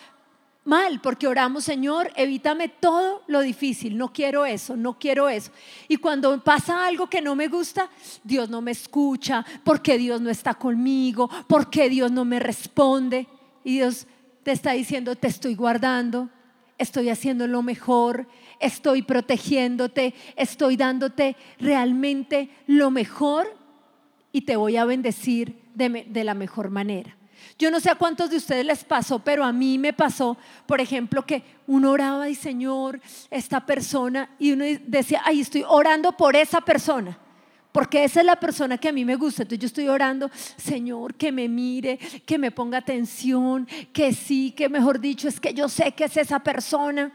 mal, 0.65 1.01
porque 1.01 1.27
oramos, 1.27 1.63
Señor, 1.63 2.11
evítame 2.15 2.69
todo 2.69 3.23
lo 3.27 3.41
difícil, 3.41 3.97
no 3.97 4.13
quiero 4.13 4.45
eso, 4.45 4.77
no 4.77 4.97
quiero 4.97 5.27
eso. 5.29 5.51
Y 5.87 5.97
cuando 5.97 6.41
pasa 6.43 6.85
algo 6.85 7.07
que 7.07 7.21
no 7.21 7.35
me 7.35 7.47
gusta, 7.47 7.89
Dios 8.23 8.49
no 8.49 8.61
me 8.61 8.71
escucha, 8.71 9.45
porque 9.63 9.97
Dios 9.97 10.21
no 10.21 10.29
está 10.29 10.53
conmigo, 10.53 11.29
porque 11.47 11.89
Dios 11.89 12.11
no 12.11 12.25
me 12.25 12.39
responde. 12.39 13.27
Y 13.63 13.73
Dios 13.73 14.07
te 14.43 14.51
está 14.51 14.71
diciendo, 14.71 15.15
te 15.15 15.27
estoy 15.27 15.55
guardando, 15.55 16.29
estoy 16.77 17.09
haciendo 17.09 17.47
lo 17.47 17.61
mejor, 17.61 18.27
estoy 18.59 19.01
protegiéndote, 19.01 20.13
estoy 20.35 20.77
dándote 20.77 21.35
realmente 21.59 22.49
lo 22.67 22.91
mejor 22.91 23.47
y 24.31 24.41
te 24.41 24.55
voy 24.55 24.77
a 24.77 24.85
bendecir 24.85 25.61
de, 25.75 26.05
de 26.09 26.23
la 26.23 26.33
mejor 26.33 26.69
manera. 26.69 27.15
Yo 27.59 27.69
no 27.69 27.79
sé 27.79 27.89
a 27.89 27.95
cuántos 27.95 28.29
de 28.29 28.37
ustedes 28.37 28.65
les 28.65 28.83
pasó, 28.83 29.19
pero 29.19 29.43
a 29.43 29.53
mí 29.53 29.77
me 29.77 29.93
pasó, 29.93 30.37
por 30.65 30.81
ejemplo, 30.81 31.25
que 31.25 31.43
uno 31.67 31.91
oraba 31.91 32.29
y 32.29 32.35
Señor, 32.35 32.99
esta 33.29 33.65
persona, 33.65 34.29
y 34.39 34.51
uno 34.51 34.65
decía, 34.85 35.21
ay, 35.23 35.41
estoy 35.41 35.63
orando 35.67 36.11
por 36.13 36.35
esa 36.35 36.61
persona, 36.61 37.17
porque 37.71 38.03
esa 38.03 38.21
es 38.21 38.25
la 38.25 38.39
persona 38.39 38.77
que 38.77 38.89
a 38.89 38.91
mí 38.91 39.05
me 39.05 39.15
gusta. 39.15 39.43
Entonces 39.43 39.59
yo 39.59 39.67
estoy 39.67 39.87
orando, 39.87 40.29
Señor, 40.57 41.15
que 41.15 41.31
me 41.31 41.47
mire, 41.47 41.97
que 42.25 42.37
me 42.37 42.51
ponga 42.51 42.79
atención, 42.79 43.67
que 43.91 44.13
sí, 44.13 44.51
que 44.51 44.69
mejor 44.69 44.99
dicho, 44.99 45.27
es 45.27 45.39
que 45.39 45.53
yo 45.53 45.69
sé 45.69 45.91
que 45.91 46.05
es 46.05 46.17
esa 46.17 46.39
persona. 46.39 47.11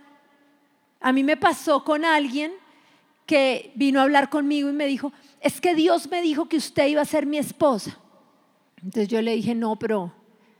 A 1.00 1.12
mí 1.12 1.22
me 1.22 1.36
pasó 1.36 1.84
con 1.84 2.04
alguien 2.04 2.52
que 3.26 3.72
vino 3.74 4.00
a 4.00 4.04
hablar 4.04 4.30
conmigo 4.30 4.70
y 4.70 4.72
me 4.72 4.86
dijo, 4.86 5.12
es 5.40 5.60
que 5.60 5.74
Dios 5.74 6.10
me 6.10 6.22
dijo 6.22 6.48
que 6.48 6.56
usted 6.56 6.86
iba 6.88 7.02
a 7.02 7.04
ser 7.04 7.26
mi 7.26 7.38
esposa. 7.38 7.98
Entonces 8.82 9.08
yo 9.08 9.20
le 9.20 9.34
dije, 9.34 9.54
no, 9.54 9.76
pero 9.76 10.12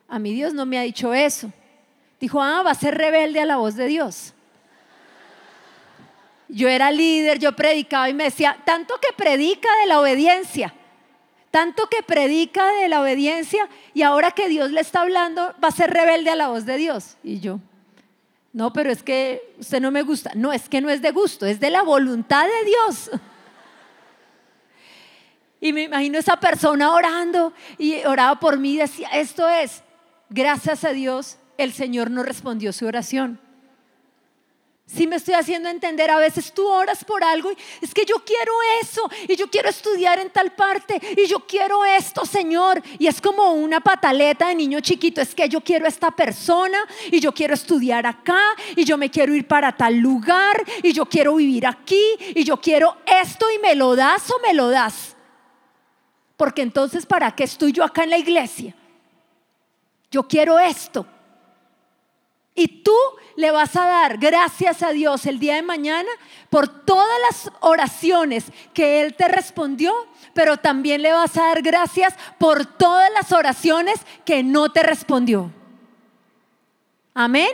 a 0.08 0.18
mí 0.18 0.32
Dios 0.32 0.54
no 0.54 0.64
me 0.66 0.78
ha 0.78 0.82
dicho 0.82 1.12
eso. 1.12 1.52
Dijo, 2.18 2.42
ah, 2.42 2.62
va 2.62 2.72
a 2.72 2.74
ser 2.74 2.96
rebelde 2.96 3.40
a 3.40 3.44
la 3.44 3.58
voz 3.58 3.76
de 3.76 3.86
Dios. 3.86 4.34
Yo 6.48 6.68
era 6.68 6.90
líder, 6.90 7.38
yo 7.38 7.54
predicaba 7.54 8.08
y 8.08 8.14
me 8.14 8.24
decía, 8.24 8.58
tanto 8.64 8.94
que 9.00 9.12
predica 9.14 9.68
de 9.82 9.86
la 9.86 10.00
obediencia, 10.00 10.74
tanto 11.50 11.88
que 11.88 12.02
predica 12.02 12.66
de 12.72 12.88
la 12.88 13.02
obediencia 13.02 13.68
y 13.92 14.02
ahora 14.02 14.30
que 14.30 14.48
Dios 14.48 14.70
le 14.70 14.80
está 14.80 15.02
hablando, 15.02 15.54
va 15.62 15.68
a 15.68 15.72
ser 15.72 15.90
rebelde 15.90 16.30
a 16.30 16.36
la 16.36 16.48
voz 16.48 16.64
de 16.64 16.78
Dios. 16.78 17.18
Y 17.22 17.40
yo, 17.40 17.60
no, 18.54 18.72
pero 18.72 18.90
es 18.90 19.02
que 19.02 19.54
usted 19.58 19.80
no 19.80 19.90
me 19.90 20.02
gusta. 20.02 20.32
No, 20.34 20.52
es 20.52 20.68
que 20.68 20.80
no 20.80 20.88
es 20.88 21.02
de 21.02 21.10
gusto, 21.10 21.44
es 21.44 21.60
de 21.60 21.70
la 21.70 21.82
voluntad 21.82 22.46
de 22.46 22.64
Dios. 22.64 23.10
Y 25.60 25.72
me 25.72 25.82
imagino 25.82 26.18
esa 26.18 26.38
persona 26.38 26.92
orando 26.92 27.52
y 27.78 28.04
oraba 28.04 28.38
por 28.38 28.58
mí 28.58 28.74
y 28.74 28.78
decía, 28.78 29.08
esto 29.08 29.48
es, 29.48 29.82
gracias 30.30 30.84
a 30.84 30.92
Dios, 30.92 31.38
el 31.56 31.72
Señor 31.72 32.10
no 32.10 32.22
respondió 32.22 32.72
su 32.72 32.86
oración. 32.86 33.40
Si 34.88 35.06
me 35.06 35.16
estoy 35.16 35.34
haciendo 35.34 35.68
entender, 35.68 36.10
a 36.10 36.16
veces 36.16 36.50
tú 36.54 36.66
oras 36.66 37.04
por 37.04 37.22
algo 37.22 37.52
y 37.52 37.56
es 37.82 37.92
que 37.92 38.06
yo 38.06 38.24
quiero 38.24 38.52
eso 38.80 39.02
y 39.28 39.36
yo 39.36 39.50
quiero 39.50 39.68
estudiar 39.68 40.18
en 40.18 40.30
tal 40.30 40.54
parte 40.54 40.98
y 41.14 41.26
yo 41.26 41.40
quiero 41.40 41.84
esto, 41.84 42.24
Señor. 42.24 42.82
Y 42.98 43.06
es 43.06 43.20
como 43.20 43.52
una 43.52 43.80
pataleta 43.80 44.48
de 44.48 44.54
niño 44.54 44.80
chiquito, 44.80 45.20
es 45.20 45.34
que 45.34 45.46
yo 45.46 45.60
quiero 45.60 45.86
esta 45.86 46.10
persona 46.10 46.78
y 47.10 47.20
yo 47.20 47.34
quiero 47.34 47.52
estudiar 47.52 48.06
acá 48.06 48.40
y 48.74 48.84
yo 48.86 48.96
me 48.96 49.10
quiero 49.10 49.34
ir 49.34 49.46
para 49.46 49.76
tal 49.76 49.98
lugar 49.98 50.64
y 50.82 50.94
yo 50.94 51.04
quiero 51.04 51.34
vivir 51.34 51.66
aquí 51.66 52.16
y 52.34 52.42
yo 52.42 52.56
quiero 52.56 52.96
esto 53.22 53.44
y 53.54 53.58
me 53.58 53.74
lo 53.74 53.94
das 53.94 54.30
o 54.30 54.40
me 54.40 54.54
lo 54.54 54.70
das. 54.70 55.14
Porque 56.38 56.62
entonces, 56.62 57.04
¿para 57.04 57.30
qué 57.32 57.44
estoy 57.44 57.72
yo 57.72 57.84
acá 57.84 58.04
en 58.04 58.10
la 58.10 58.18
iglesia? 58.18 58.74
Yo 60.10 60.26
quiero 60.26 60.58
esto. 60.58 61.06
Y 62.54 62.82
tú 62.82 62.96
le 63.36 63.52
vas 63.52 63.76
a 63.76 63.86
dar 63.86 64.18
gracias 64.18 64.82
a 64.82 64.90
Dios 64.90 65.26
el 65.26 65.38
día 65.38 65.54
de 65.54 65.62
mañana 65.62 66.08
por 66.50 66.66
todas 66.84 67.06
las 67.30 67.52
oraciones 67.60 68.46
que 68.74 69.00
Él 69.00 69.14
te 69.14 69.28
respondió, 69.28 69.94
pero 70.34 70.56
también 70.56 71.02
le 71.02 71.12
vas 71.12 71.36
a 71.36 71.42
dar 71.42 71.62
gracias 71.62 72.14
por 72.36 72.66
todas 72.66 73.12
las 73.12 73.30
oraciones 73.30 74.00
que 74.24 74.42
no 74.42 74.72
te 74.72 74.82
respondió. 74.82 75.52
Amén. 77.14 77.50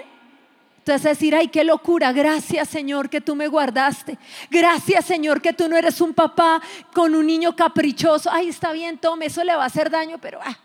Entonces 0.78 1.02
decir, 1.02 1.34
ay, 1.34 1.48
qué 1.48 1.64
locura, 1.64 2.12
gracias 2.12 2.68
Señor 2.68 3.10
que 3.10 3.20
tú 3.20 3.34
me 3.34 3.48
guardaste. 3.48 4.18
Gracias 4.50 5.04
Señor 5.04 5.42
que 5.42 5.52
tú 5.52 5.68
no 5.68 5.76
eres 5.76 6.00
un 6.00 6.14
papá 6.14 6.62
con 6.94 7.14
un 7.14 7.26
niño 7.26 7.54
caprichoso. 7.54 8.30
Ay, 8.32 8.48
está 8.48 8.72
bien, 8.72 8.96
tome, 8.96 9.26
eso 9.26 9.44
le 9.44 9.54
va 9.54 9.64
a 9.64 9.66
hacer 9.66 9.90
daño, 9.90 10.16
pero 10.18 10.40
ah, 10.42 10.58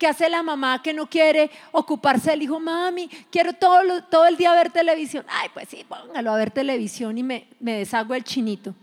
¿Qué 0.00 0.06
hace 0.06 0.30
la 0.30 0.42
mamá 0.42 0.80
que 0.82 0.94
no 0.94 1.06
quiere 1.06 1.50
ocuparse 1.72 2.30
del 2.30 2.40
hijo? 2.40 2.58
Mami, 2.58 3.06
quiero 3.30 3.52
todo, 3.52 4.02
todo 4.04 4.24
el 4.24 4.38
día 4.38 4.50
ver 4.54 4.70
televisión. 4.72 5.26
Ay, 5.28 5.50
pues 5.52 5.68
sí, 5.68 5.84
póngalo 5.86 6.32
a 6.32 6.38
ver 6.38 6.50
televisión 6.50 7.18
y 7.18 7.22
me, 7.22 7.46
me 7.60 7.74
deshago 7.74 8.14
el 8.14 8.24
chinito. 8.24 8.74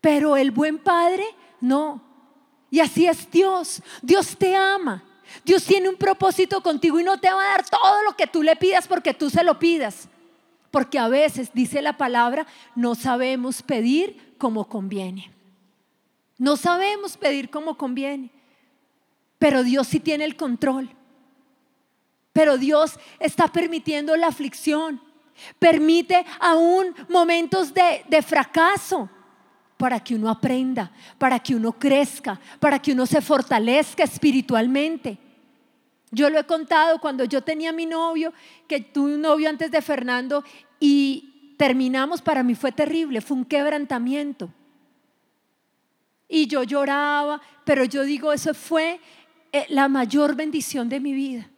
Pero 0.00 0.38
el 0.38 0.50
buen 0.52 0.78
padre, 0.78 1.26
no. 1.60 2.00
Y 2.70 2.80
así 2.80 3.06
es 3.06 3.30
Dios. 3.30 3.82
Dios 4.00 4.38
te 4.38 4.56
ama. 4.56 5.04
Dios 5.44 5.66
tiene 5.66 5.90
un 5.90 5.96
propósito 5.96 6.62
contigo 6.62 6.98
y 6.98 7.04
no 7.04 7.20
te 7.20 7.30
va 7.30 7.44
a 7.44 7.48
dar 7.48 7.68
todo 7.68 8.02
lo 8.04 8.16
que 8.16 8.26
tú 8.26 8.42
le 8.42 8.56
pidas 8.56 8.88
porque 8.88 9.12
tú 9.12 9.28
se 9.28 9.44
lo 9.44 9.58
pidas. 9.58 10.08
Porque 10.70 10.98
a 10.98 11.08
veces, 11.08 11.50
dice 11.52 11.82
la 11.82 11.98
palabra, 11.98 12.46
no 12.74 12.94
sabemos 12.94 13.60
pedir 13.60 14.34
como 14.38 14.66
conviene. 14.66 15.30
No 16.38 16.56
sabemos 16.56 17.18
pedir 17.18 17.50
como 17.50 17.76
conviene. 17.76 18.39
Pero 19.40 19.64
Dios 19.64 19.86
sí 19.88 20.00
tiene 20.00 20.24
el 20.24 20.36
control. 20.36 20.90
Pero 22.34 22.58
Dios 22.58 23.00
está 23.18 23.48
permitiendo 23.48 24.14
la 24.16 24.26
aflicción. 24.26 25.00
Permite 25.58 26.26
aún 26.38 26.94
momentos 27.08 27.72
de, 27.72 28.04
de 28.06 28.20
fracaso 28.20 29.08
para 29.78 29.98
que 29.98 30.14
uno 30.14 30.28
aprenda, 30.28 30.92
para 31.16 31.38
que 31.38 31.54
uno 31.54 31.72
crezca, 31.72 32.38
para 32.60 32.78
que 32.78 32.92
uno 32.92 33.06
se 33.06 33.22
fortalezca 33.22 34.04
espiritualmente. 34.04 35.16
Yo 36.10 36.28
lo 36.28 36.38
he 36.38 36.44
contado 36.44 37.00
cuando 37.00 37.24
yo 37.24 37.42
tenía 37.42 37.72
mi 37.72 37.86
novio, 37.86 38.34
que 38.68 38.80
tuve 38.80 39.14
un 39.14 39.22
novio 39.22 39.48
antes 39.48 39.70
de 39.70 39.80
Fernando 39.80 40.44
y 40.78 41.54
terminamos, 41.56 42.20
para 42.20 42.42
mí 42.42 42.54
fue 42.54 42.72
terrible, 42.72 43.22
fue 43.22 43.38
un 43.38 43.46
quebrantamiento. 43.46 44.52
Y 46.28 46.46
yo 46.46 46.62
lloraba, 46.62 47.40
pero 47.64 47.84
yo 47.84 48.04
digo, 48.04 48.34
eso 48.34 48.52
fue 48.52 49.00
la 49.68 49.88
mayor 49.88 50.34
bendición 50.34 50.88
de 50.88 51.00
mi 51.00 51.12
vida. 51.12 51.48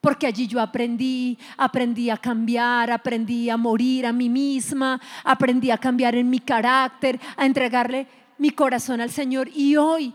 porque 0.00 0.28
allí 0.28 0.46
yo 0.46 0.60
aprendí, 0.60 1.36
aprendí 1.56 2.10
a 2.10 2.16
cambiar, 2.16 2.92
aprendí 2.92 3.50
a 3.50 3.56
morir 3.56 4.06
a 4.06 4.12
mí 4.12 4.28
misma, 4.28 5.00
aprendí 5.24 5.72
a 5.72 5.78
cambiar 5.78 6.14
en 6.14 6.30
mi 6.30 6.38
carácter, 6.38 7.18
a 7.36 7.44
entregarle 7.44 8.06
mi 8.38 8.50
corazón 8.50 9.00
al 9.00 9.10
Señor. 9.10 9.48
Y 9.52 9.74
hoy 9.74 10.14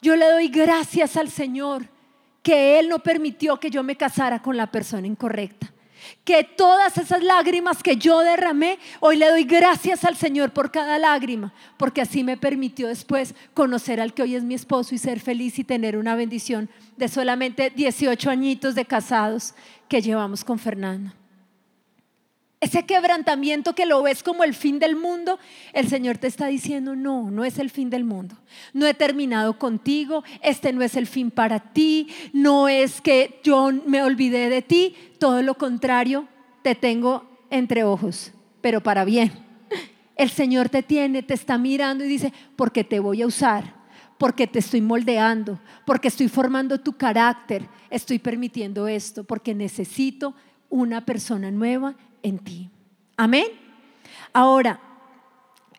yo 0.00 0.14
le 0.14 0.30
doy 0.30 0.46
gracias 0.46 1.16
al 1.16 1.30
Señor 1.30 1.88
que 2.44 2.78
Él 2.78 2.88
no 2.88 3.00
permitió 3.00 3.58
que 3.58 3.70
yo 3.70 3.82
me 3.82 3.96
casara 3.96 4.40
con 4.40 4.56
la 4.56 4.70
persona 4.70 5.08
incorrecta. 5.08 5.73
Que 6.24 6.44
todas 6.44 6.98
esas 6.98 7.22
lágrimas 7.22 7.82
que 7.82 7.96
yo 7.96 8.20
derramé, 8.20 8.78
hoy 9.00 9.16
le 9.16 9.28
doy 9.28 9.44
gracias 9.44 10.04
al 10.04 10.16
Señor 10.16 10.52
por 10.52 10.70
cada 10.70 10.98
lágrima, 10.98 11.52
porque 11.76 12.00
así 12.00 12.24
me 12.24 12.36
permitió 12.36 12.88
después 12.88 13.34
conocer 13.54 14.00
al 14.00 14.14
que 14.14 14.22
hoy 14.22 14.34
es 14.34 14.44
mi 14.44 14.54
esposo 14.54 14.94
y 14.94 14.98
ser 14.98 15.20
feliz 15.20 15.58
y 15.58 15.64
tener 15.64 15.96
una 15.96 16.14
bendición 16.14 16.68
de 16.96 17.08
solamente 17.08 17.70
18 17.70 18.30
añitos 18.30 18.74
de 18.74 18.84
casados 18.84 19.54
que 19.88 20.02
llevamos 20.02 20.44
con 20.44 20.58
Fernando. 20.58 21.12
Ese 22.64 22.86
quebrantamiento 22.86 23.74
que 23.74 23.84
lo 23.84 24.02
ves 24.02 24.22
como 24.22 24.42
el 24.42 24.54
fin 24.54 24.78
del 24.78 24.96
mundo, 24.96 25.38
el 25.74 25.86
Señor 25.86 26.16
te 26.16 26.28
está 26.28 26.46
diciendo, 26.46 26.96
no, 26.96 27.30
no 27.30 27.44
es 27.44 27.58
el 27.58 27.68
fin 27.68 27.90
del 27.90 28.04
mundo. 28.04 28.36
No 28.72 28.86
he 28.86 28.94
terminado 28.94 29.58
contigo, 29.58 30.24
este 30.40 30.72
no 30.72 30.80
es 30.80 30.96
el 30.96 31.06
fin 31.06 31.30
para 31.30 31.60
ti, 31.60 32.08
no 32.32 32.66
es 32.66 33.02
que 33.02 33.38
yo 33.44 33.70
me 33.86 34.02
olvidé 34.02 34.48
de 34.48 34.62
ti, 34.62 34.94
todo 35.18 35.42
lo 35.42 35.56
contrario, 35.56 36.26
te 36.62 36.74
tengo 36.74 37.28
entre 37.50 37.84
ojos, 37.84 38.32
pero 38.62 38.82
para 38.82 39.04
bien. 39.04 39.30
El 40.16 40.30
Señor 40.30 40.70
te 40.70 40.82
tiene, 40.82 41.22
te 41.22 41.34
está 41.34 41.58
mirando 41.58 42.02
y 42.02 42.08
dice, 42.08 42.32
porque 42.56 42.82
te 42.82 42.98
voy 42.98 43.20
a 43.20 43.26
usar, 43.26 43.74
porque 44.16 44.46
te 44.46 44.60
estoy 44.60 44.80
moldeando, 44.80 45.60
porque 45.84 46.08
estoy 46.08 46.28
formando 46.28 46.80
tu 46.80 46.94
carácter, 46.94 47.68
estoy 47.90 48.18
permitiendo 48.18 48.88
esto, 48.88 49.22
porque 49.22 49.54
necesito 49.54 50.34
una 50.70 51.04
persona 51.04 51.50
nueva 51.50 51.94
en 52.24 52.38
ti. 52.38 52.68
Amén. 53.16 53.46
Ahora, 54.32 54.80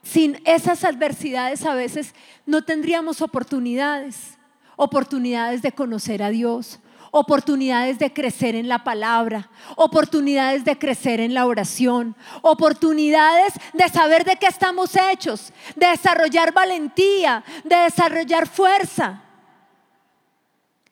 sin 0.02 0.40
esas 0.46 0.86
adversidades 0.86 1.66
a 1.66 1.74
veces 1.74 2.14
no 2.46 2.64
tendríamos 2.64 3.22
oportunidades, 3.22 4.38
oportunidades 4.78 5.62
de 5.62 5.74
conocer 5.74 6.24
a 6.24 6.30
Dios, 6.30 6.80
oportunidades 7.12 7.98
de 7.98 8.14
crecer 8.14 8.56
en 8.56 8.70
la 8.70 8.84
palabra, 8.84 9.50
oportunidades 9.76 10.64
de 10.64 10.78
crecer 10.78 11.20
en 11.20 11.34
la 11.34 11.48
oración, 11.48 12.16
oportunidades 12.42 13.54
de 13.74 13.90
saber 13.90 14.24
de 14.24 14.36
qué 14.36 14.48
estamos 14.48 14.96
hechos, 14.96 15.52
de 15.76 15.88
desarrollar 15.88 16.54
valentía, 16.54 17.44
de 17.64 17.76
desarrollar 17.76 18.48
fuerza. 18.48 19.24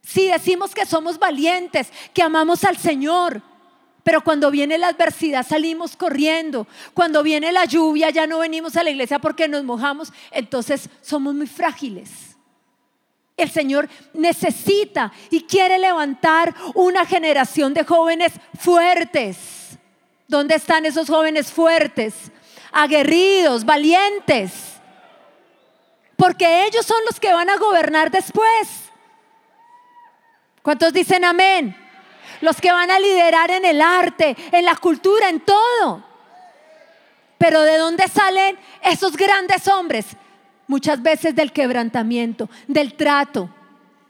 Si 0.01 0.27
decimos 0.27 0.74
que 0.74 0.86
somos 0.86 1.19
valientes, 1.19 1.91
que 2.13 2.24
amamos 2.24 2.63
al 2.63 2.77
Señor, 2.77 3.41
pero 4.03 4.22
cuando 4.22 4.51
viene 4.51 4.77
la 4.77 4.89
adversidad 4.89 5.45
salimos 5.48 5.95
corriendo. 5.95 6.67
Cuando 6.93 7.24
viene 7.24 7.51
la 7.51 7.65
lluvia 7.65 8.10
ya 8.10 8.27
no 8.27 8.39
venimos 8.39 8.75
a 8.75 8.83
la 8.83 8.89
iglesia 8.89 9.19
porque 9.19 9.48
nos 9.48 9.63
mojamos. 9.63 10.12
Entonces 10.31 10.89
somos 11.01 11.33
muy 11.33 11.48
frágiles. 11.48 12.10
El 13.38 13.50
Señor 13.50 13.89
necesita 14.13 15.12
y 15.31 15.41
quiere 15.41 15.79
levantar 15.79 16.53
una 16.75 17.05
generación 17.05 17.74
de 17.74 17.83
jóvenes 17.83 18.33
fuertes. 18.60 19.79
¿Dónde 20.27 20.55
están 20.55 20.86
esos 20.86 21.07
jóvenes 21.07 21.51
fuertes? 21.51 22.13
Aguerridos, 22.72 23.63
valientes. 23.63 24.74
Porque 26.17 26.65
ellos 26.65 26.86
son 26.86 27.03
los 27.05 27.19
que 27.19 27.33
van 27.33 27.50
a 27.50 27.57
gobernar 27.57 28.12
después. 28.12 28.83
¿Cuántos 30.62 30.93
dicen 30.93 31.25
amén? 31.25 31.83
Los 32.44 32.60
que 32.60 32.74
van 32.74 32.92
a 32.92 33.00
liderar 33.00 33.50
en 33.52 33.64
el 33.64 33.82
arte, 33.82 34.36
en 34.52 34.66
la 34.66 34.76
cultura, 34.76 35.30
en 35.30 35.40
todo. 35.40 36.04
Pero 37.38 37.62
¿de 37.62 37.78
dónde 37.78 38.06
salen 38.10 38.60
esos 38.82 39.16
grandes 39.16 39.66
hombres? 39.70 40.08
Muchas 40.68 41.02
veces 41.02 41.34
del 41.34 41.54
quebrantamiento, 41.54 42.50
del 42.68 42.96
trato, 42.96 43.50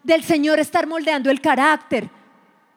del 0.02 0.24
Señor 0.24 0.58
estar 0.58 0.84
moldeando 0.88 1.30
el 1.30 1.40
carácter. 1.40 2.10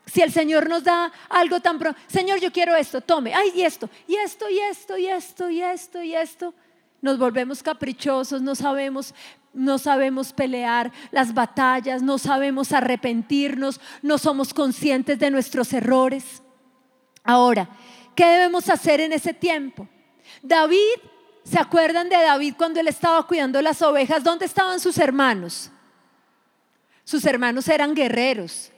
Si 0.06 0.22
el 0.22 0.32
Señor 0.32 0.70
nos 0.70 0.84
da 0.84 1.12
algo 1.28 1.60
tan 1.60 1.80
pronto, 1.80 2.00
Señor, 2.06 2.40
yo 2.40 2.52
quiero 2.52 2.76
esto, 2.76 3.02
tome, 3.02 3.34
ay, 3.34 3.52
y 3.56 3.64
esto, 3.64 3.90
y 4.08 4.16
esto, 4.16 4.48
y 4.52 4.60
esto, 4.60 4.96
y 4.96 5.08
esto, 5.08 5.50
y 5.50 5.62
esto, 5.64 6.04
y 6.04 6.16
esto. 6.16 6.54
Nos 7.02 7.18
volvemos 7.18 7.64
caprichosos, 7.64 8.44
no 8.44 8.54
sabemos 8.54 9.16
no 9.58 9.80
sabemos 9.80 10.32
pelear 10.32 10.92
las 11.12 11.34
batallas, 11.34 12.04
no 12.04 12.18
sabemos 12.20 12.72
arrepentirnos, 12.72 13.82
no 14.02 14.18
somos 14.18 14.54
conscientes 14.54 15.18
de 15.18 15.32
nuestros 15.32 15.74
errores. 15.74 16.44
Ahora, 17.24 17.68
¿qué 18.16 18.26
debemos 18.26 18.70
hacer 18.70 19.02
en 19.02 19.14
ese 19.14 19.34
tiempo? 19.34 19.88
David, 20.44 21.00
¿se 21.44 21.60
acuerdan 21.60 22.08
de 22.08 22.18
David 22.18 22.54
cuando 22.56 22.80
él 22.80 22.88
estaba 22.88 23.26
cuidando 23.26 23.62
las 23.62 23.82
ovejas? 23.82 24.24
¿Dónde 24.24 24.46
estaban 24.46 24.80
sus 24.80 24.98
hermanos? 25.00 25.72
Sus 27.04 27.26
hermanos 27.26 27.68
eran 27.68 27.96
guerreros. 27.96 28.72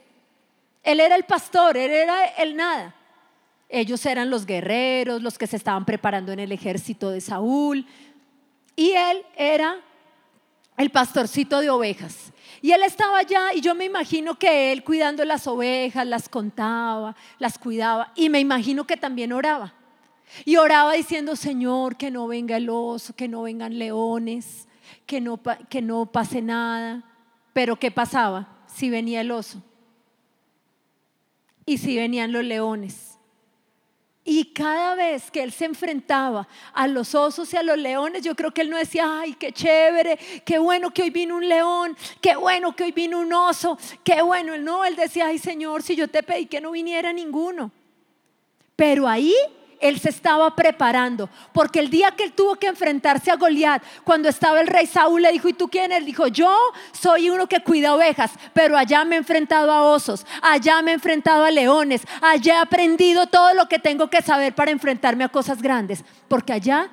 Él 0.82 1.00
era 1.00 1.14
el 1.14 1.24
pastor, 1.24 1.76
él 1.76 1.90
era 1.90 2.24
el 2.24 2.56
nada. 2.56 2.94
Ellos 3.68 4.04
eran 4.06 4.30
los 4.30 4.46
guerreros, 4.46 5.22
los 5.22 5.36
que 5.36 5.46
se 5.46 5.56
estaban 5.56 5.84
preparando 5.84 6.32
en 6.32 6.40
el 6.40 6.52
ejército 6.52 7.10
de 7.10 7.20
Saúl. 7.20 7.86
Y 8.74 8.92
él 8.92 9.24
era 9.36 9.76
el 10.80 10.90
pastorcito 10.90 11.60
de 11.60 11.68
ovejas. 11.68 12.32
Y 12.62 12.72
él 12.72 12.82
estaba 12.82 13.18
allá 13.18 13.52
y 13.54 13.60
yo 13.60 13.74
me 13.74 13.84
imagino 13.84 14.38
que 14.38 14.72
él 14.72 14.82
cuidando 14.82 15.24
las 15.24 15.46
ovejas, 15.46 16.06
las 16.06 16.28
contaba, 16.28 17.16
las 17.38 17.58
cuidaba 17.58 18.12
y 18.14 18.28
me 18.28 18.40
imagino 18.40 18.86
que 18.86 18.96
también 18.96 19.32
oraba. 19.32 19.74
Y 20.44 20.56
oraba 20.56 20.92
diciendo, 20.92 21.36
Señor, 21.36 21.96
que 21.96 22.10
no 22.10 22.26
venga 22.26 22.56
el 22.56 22.70
oso, 22.70 23.14
que 23.14 23.28
no 23.28 23.42
vengan 23.42 23.78
leones, 23.78 24.68
que 25.06 25.20
no, 25.20 25.40
que 25.68 25.82
no 25.82 26.06
pase 26.06 26.40
nada. 26.40 27.04
Pero 27.52 27.76
¿qué 27.76 27.90
pasaba 27.90 28.48
si 28.66 28.90
venía 28.90 29.20
el 29.20 29.32
oso? 29.32 29.62
Y 31.66 31.78
si 31.78 31.96
venían 31.96 32.32
los 32.32 32.44
leones. 32.44 33.09
Y 34.22 34.52
cada 34.52 34.94
vez 34.94 35.30
que 35.30 35.42
él 35.42 35.50
se 35.50 35.64
enfrentaba 35.64 36.46
a 36.74 36.86
los 36.86 37.14
osos 37.14 37.52
y 37.54 37.56
a 37.56 37.62
los 37.62 37.78
leones, 37.78 38.22
yo 38.22 38.34
creo 38.34 38.52
que 38.52 38.60
él 38.60 38.70
no 38.70 38.76
decía, 38.76 39.20
ay, 39.20 39.32
qué 39.34 39.50
chévere, 39.50 40.18
qué 40.44 40.58
bueno 40.58 40.90
que 40.90 41.02
hoy 41.02 41.10
vino 41.10 41.36
un 41.36 41.48
león, 41.48 41.96
qué 42.20 42.36
bueno 42.36 42.76
que 42.76 42.84
hoy 42.84 42.92
vino 42.92 43.18
un 43.20 43.32
oso, 43.32 43.78
qué 44.04 44.20
bueno. 44.20 44.58
No, 44.58 44.84
él 44.84 44.94
decía, 44.94 45.28
ay 45.28 45.38
Señor, 45.38 45.82
si 45.82 45.96
yo 45.96 46.08
te 46.08 46.22
pedí 46.22 46.46
que 46.46 46.60
no 46.60 46.72
viniera 46.72 47.12
ninguno. 47.12 47.72
Pero 48.76 49.08
ahí 49.08 49.34
él 49.80 49.98
se 49.98 50.10
estaba 50.10 50.54
preparando, 50.54 51.28
porque 51.52 51.80
el 51.80 51.90
día 51.90 52.12
que 52.12 52.24
él 52.24 52.32
tuvo 52.32 52.56
que 52.56 52.66
enfrentarse 52.66 53.30
a 53.30 53.36
Goliat, 53.36 53.82
cuando 54.04 54.28
estaba 54.28 54.60
el 54.60 54.66
rey 54.66 54.86
Saúl, 54.86 55.22
le 55.22 55.32
dijo, 55.32 55.48
¿y 55.48 55.54
tú 55.54 55.68
quién 55.68 55.90
eres? 55.90 56.06
Dijo, 56.06 56.26
yo 56.28 56.54
soy 56.92 57.30
uno 57.30 57.46
que 57.46 57.60
cuida 57.60 57.94
ovejas, 57.94 58.32
pero 58.52 58.76
allá 58.76 59.04
me 59.04 59.16
he 59.16 59.18
enfrentado 59.18 59.72
a 59.72 59.82
osos, 59.82 60.26
allá 60.42 60.82
me 60.82 60.90
he 60.90 60.94
enfrentado 60.94 61.44
a 61.44 61.50
leones, 61.50 62.02
allá 62.20 62.56
he 62.56 62.58
aprendido 62.58 63.26
todo 63.26 63.54
lo 63.54 63.66
que 63.66 63.78
tengo 63.78 64.08
que 64.08 64.22
saber 64.22 64.54
para 64.54 64.70
enfrentarme 64.70 65.24
a 65.24 65.28
cosas 65.28 65.62
grandes, 65.62 66.04
porque 66.28 66.52
allá, 66.52 66.90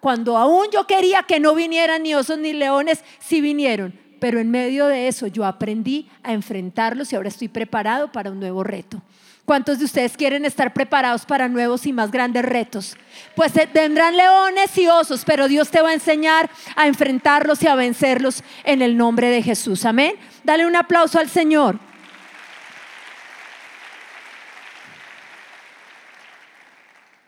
cuando 0.00 0.36
aún 0.36 0.66
yo 0.72 0.86
quería 0.86 1.24
que 1.24 1.40
no 1.40 1.54
vinieran 1.54 2.04
ni 2.04 2.14
osos 2.14 2.38
ni 2.38 2.52
leones, 2.52 3.02
sí 3.18 3.40
vinieron, 3.40 3.98
pero 4.20 4.38
en 4.38 4.50
medio 4.50 4.86
de 4.86 5.08
eso 5.08 5.26
yo 5.26 5.44
aprendí 5.44 6.08
a 6.22 6.32
enfrentarlos 6.32 7.12
y 7.12 7.16
ahora 7.16 7.28
estoy 7.28 7.48
preparado 7.48 8.12
para 8.12 8.30
un 8.30 8.38
nuevo 8.38 8.62
reto. 8.62 9.02
¿Cuántos 9.48 9.78
de 9.78 9.86
ustedes 9.86 10.14
quieren 10.14 10.44
estar 10.44 10.74
preparados 10.74 11.24
para 11.24 11.48
nuevos 11.48 11.86
y 11.86 11.92
más 11.94 12.10
grandes 12.10 12.44
retos? 12.44 12.98
Pues 13.34 13.54
tendrán 13.72 14.14
leones 14.14 14.76
y 14.76 14.88
osos, 14.88 15.24
pero 15.24 15.48
Dios 15.48 15.70
te 15.70 15.80
va 15.80 15.88
a 15.88 15.94
enseñar 15.94 16.50
a 16.76 16.86
enfrentarlos 16.86 17.62
y 17.62 17.66
a 17.66 17.74
vencerlos 17.74 18.44
en 18.62 18.82
el 18.82 18.94
nombre 18.98 19.30
de 19.30 19.42
Jesús. 19.42 19.86
Amén. 19.86 20.16
Dale 20.44 20.66
un 20.66 20.76
aplauso 20.76 21.18
al 21.18 21.30
Señor. 21.30 21.78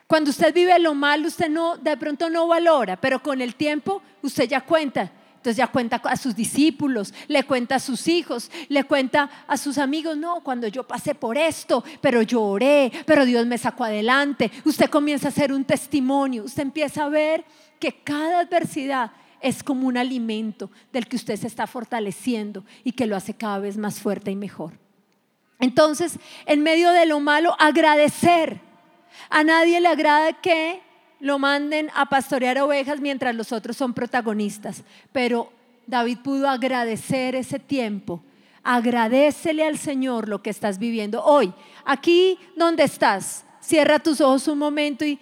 Cuando 0.05 0.29
usted 0.29 0.53
vive 0.53 0.77
lo 0.77 0.93
mal, 0.93 1.25
usted 1.25 1.49
no 1.49 1.75
de 1.75 1.97
pronto 1.97 2.29
no 2.29 2.45
valora, 2.45 2.97
pero 2.97 3.23
con 3.23 3.41
el 3.41 3.55
tiempo 3.55 4.03
usted 4.21 4.47
ya 4.47 4.61
cuenta 4.61 5.09
entonces 5.41 5.57
ya 5.57 5.65
cuenta 5.65 5.95
a 5.95 6.17
sus 6.17 6.35
discípulos, 6.35 7.15
le 7.27 7.43
cuenta 7.45 7.73
a 7.73 7.79
sus 7.79 8.07
hijos, 8.07 8.51
le 8.69 8.83
cuenta 8.83 9.27
a 9.47 9.57
sus 9.57 9.79
amigos, 9.79 10.15
no, 10.15 10.41
cuando 10.41 10.67
yo 10.67 10.83
pasé 10.83 11.15
por 11.15 11.35
esto, 11.35 11.83
pero 11.99 12.21
yo 12.21 12.43
oré, 12.43 12.91
pero 13.07 13.25
Dios 13.25 13.47
me 13.47 13.57
sacó 13.57 13.85
adelante. 13.85 14.51
Usted 14.65 14.87
comienza 14.87 15.29
a 15.29 15.31
hacer 15.31 15.51
un 15.51 15.65
testimonio, 15.65 16.43
usted 16.43 16.61
empieza 16.61 17.05
a 17.05 17.09
ver 17.09 17.43
que 17.79 17.91
cada 18.03 18.41
adversidad 18.41 19.13
es 19.41 19.63
como 19.63 19.87
un 19.87 19.97
alimento 19.97 20.69
del 20.93 21.07
que 21.07 21.15
usted 21.15 21.35
se 21.37 21.47
está 21.47 21.65
fortaleciendo 21.65 22.63
y 22.83 22.91
que 22.91 23.07
lo 23.07 23.15
hace 23.15 23.33
cada 23.33 23.57
vez 23.57 23.77
más 23.77 23.99
fuerte 23.99 24.29
y 24.29 24.35
mejor. 24.35 24.73
Entonces, 25.59 26.19
en 26.45 26.61
medio 26.61 26.91
de 26.91 27.07
lo 27.07 27.19
malo, 27.19 27.55
agradecer. 27.57 28.61
A 29.31 29.43
nadie 29.43 29.81
le 29.81 29.87
agrada 29.87 30.39
que 30.39 30.83
lo 31.21 31.39
manden 31.39 31.89
a 31.95 32.07
pastorear 32.07 32.59
ovejas 32.59 32.99
mientras 32.99 33.33
los 33.35 33.51
otros 33.51 33.77
son 33.77 33.93
protagonistas. 33.93 34.83
Pero 35.11 35.51
David 35.87 36.17
pudo 36.23 36.49
agradecer 36.49 37.35
ese 37.35 37.59
tiempo, 37.59 38.21
Agradecele 38.63 39.65
al 39.65 39.77
Señor 39.77 40.29
lo 40.29 40.43
que 40.43 40.51
estás 40.51 40.77
viviendo 40.77 41.23
hoy. 41.23 41.51
Aquí 41.83 42.37
donde 42.55 42.83
estás, 42.83 43.43
cierra 43.59 43.97
tus 43.97 44.21
ojos 44.21 44.47
un 44.47 44.59
momento 44.59 45.03
y 45.03 45.19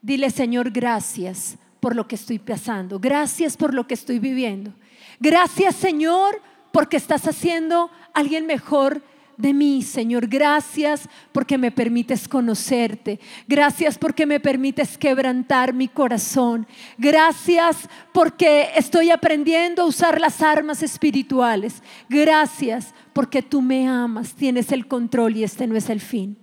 dile, 0.00 0.30
Señor, 0.30 0.70
gracias 0.70 1.56
por 1.80 1.96
lo 1.96 2.06
que 2.06 2.14
estoy 2.14 2.38
pasando. 2.38 3.00
Gracias 3.00 3.56
por 3.56 3.74
lo 3.74 3.86
que 3.88 3.94
estoy 3.94 4.20
viviendo. 4.20 4.72
Gracias, 5.18 5.74
Señor, 5.74 6.40
porque 6.70 6.96
estás 6.96 7.26
haciendo 7.26 7.90
alguien 8.14 8.46
mejor 8.46 9.02
de 9.36 9.52
mí, 9.54 9.82
Señor. 9.82 10.26
Gracias 10.26 11.08
porque 11.32 11.58
me 11.58 11.70
permites 11.70 12.28
conocerte. 12.28 13.20
Gracias 13.46 13.98
porque 13.98 14.26
me 14.26 14.40
permites 14.40 14.98
quebrantar 14.98 15.72
mi 15.72 15.88
corazón. 15.88 16.66
Gracias 16.98 17.88
porque 18.12 18.70
estoy 18.76 19.10
aprendiendo 19.10 19.82
a 19.82 19.86
usar 19.86 20.20
las 20.20 20.42
armas 20.42 20.82
espirituales. 20.82 21.82
Gracias 22.08 22.94
porque 23.12 23.42
tú 23.42 23.62
me 23.62 23.88
amas, 23.88 24.34
tienes 24.34 24.72
el 24.72 24.86
control 24.86 25.36
y 25.36 25.44
este 25.44 25.66
no 25.66 25.76
es 25.76 25.90
el 25.90 26.00
fin. 26.00 26.36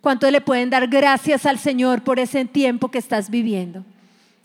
¿Cuánto 0.00 0.30
le 0.30 0.40
pueden 0.40 0.70
dar 0.70 0.86
gracias 0.88 1.44
al 1.44 1.58
Señor 1.58 2.02
por 2.02 2.18
ese 2.18 2.44
tiempo 2.46 2.90
que 2.90 2.98
estás 2.98 3.28
viviendo? 3.28 3.84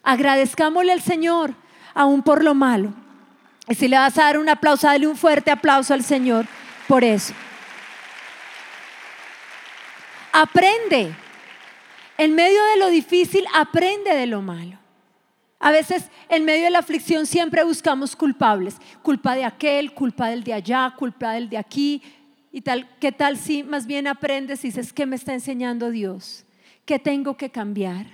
Agradezcámosle 0.03 0.91
al 0.91 1.01
Señor 1.01 1.55
aún 1.93 2.21
por 2.21 2.43
lo 2.43 2.53
malo. 2.53 2.93
Y 3.67 3.75
si 3.75 3.87
le 3.87 3.97
vas 3.97 4.17
a 4.17 4.23
dar 4.23 4.37
un 4.37 4.49
aplauso, 4.49 4.85
dale 4.85 5.07
un 5.07 5.15
fuerte 5.15 5.49
aplauso 5.49 5.93
al 5.93 6.03
Señor 6.03 6.45
por 6.87 7.03
eso. 7.03 7.33
Aprende. 10.37 11.15
En 12.17 12.35
medio 12.35 12.61
de 12.73 12.79
lo 12.79 12.89
difícil, 12.89 13.45
aprende 13.53 14.13
de 14.13 14.25
lo 14.25 14.41
malo. 14.41 14.77
A 15.59 15.71
veces 15.71 16.09
en 16.27 16.43
medio 16.43 16.65
de 16.65 16.71
la 16.71 16.79
aflicción 16.79 17.25
siempre 17.25 17.63
buscamos 17.63 18.17
culpables. 18.17 18.75
Culpa 19.01 19.33
de 19.35 19.45
aquel, 19.45 19.93
culpa 19.93 20.27
del 20.27 20.43
de 20.43 20.51
allá, 20.51 20.93
culpa 20.97 21.31
del 21.31 21.49
de 21.49 21.57
aquí. 21.57 22.01
Y 22.51 22.59
tal, 22.59 22.85
¿qué 22.99 23.13
tal 23.13 23.37
si 23.37 23.63
más 23.63 23.87
bien 23.87 24.07
aprendes 24.07 24.65
y 24.65 24.67
dices, 24.67 24.91
¿qué 24.91 25.05
me 25.05 25.15
está 25.15 25.33
enseñando 25.33 25.89
Dios? 25.89 26.43
¿Qué 26.83 26.99
tengo 26.99 27.37
que 27.37 27.49
cambiar? 27.49 28.05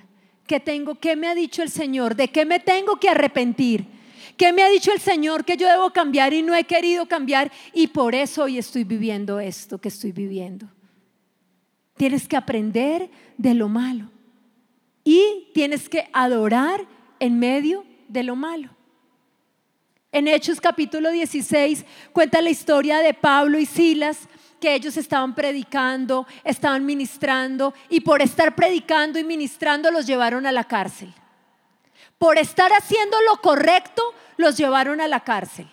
¿Qué 0.46 0.60
tengo? 0.60 0.94
¿Qué 0.94 1.16
me 1.16 1.28
ha 1.28 1.34
dicho 1.34 1.64
el 1.64 1.72
Señor? 1.72 2.16
¿De 2.16 2.28
qué 2.28 2.46
me 2.46 2.60
tengo 2.60 2.98
que 2.98 3.10
arrepentir? 3.10 3.88
¿Qué 4.38 4.54
me 4.54 4.62
ha 4.62 4.70
dicho 4.70 4.94
el 4.94 5.00
Señor 5.00 5.44
que 5.44 5.58
yo 5.58 5.68
debo 5.68 5.90
cambiar 5.92 6.34
y 6.34 6.44
no 6.44 6.54
he 6.54 6.66
querido 6.66 7.08
cambiar? 7.08 7.52
Y 7.74 7.88
por 7.88 8.14
eso 8.14 8.44
hoy 8.44 8.60
estoy 8.60 8.84
viviendo 8.84 9.40
esto 9.40 9.80
que 9.80 9.88
estoy 9.88 10.12
viviendo. 10.12 10.68
Tienes 12.02 12.28
que 12.28 12.36
aprender 12.36 13.12
de 13.38 13.54
lo 13.54 13.70
malo 13.70 14.10
y 15.04 15.52
tienes 15.54 15.88
que 15.88 16.10
adorar 16.14 16.84
en 17.20 17.38
medio 17.38 17.86
de 18.08 18.24
lo 18.24 18.36
malo. 18.36 18.72
En 20.12 20.28
Hechos 20.28 20.60
capítulo 20.60 21.12
16 21.12 21.86
cuenta 22.12 22.42
la 22.42 22.50
historia 22.50 23.02
de 23.02 23.14
Pablo 23.14 23.60
y 23.60 23.68
Silas 23.68 24.28
que 24.60 24.74
ellos 24.74 24.98
estaban 24.98 25.36
predicando, 25.36 26.26
estaban 26.44 26.88
ministrando 26.88 27.76
y 27.88 28.00
por 28.00 28.24
estar 28.24 28.56
predicando 28.56 29.20
y 29.20 29.24
ministrando 29.24 29.92
los 29.92 30.08
llevaron 30.08 30.48
a 30.48 30.52
la 30.52 30.64
cárcel. 30.64 31.14
Por 32.18 32.40
estar 32.40 32.72
haciendo 32.72 33.16
lo 33.30 33.40
correcto 33.42 34.02
los 34.38 34.58
llevaron 34.58 35.02
a 35.02 35.08
la 35.08 35.20
cárcel. 35.20 35.68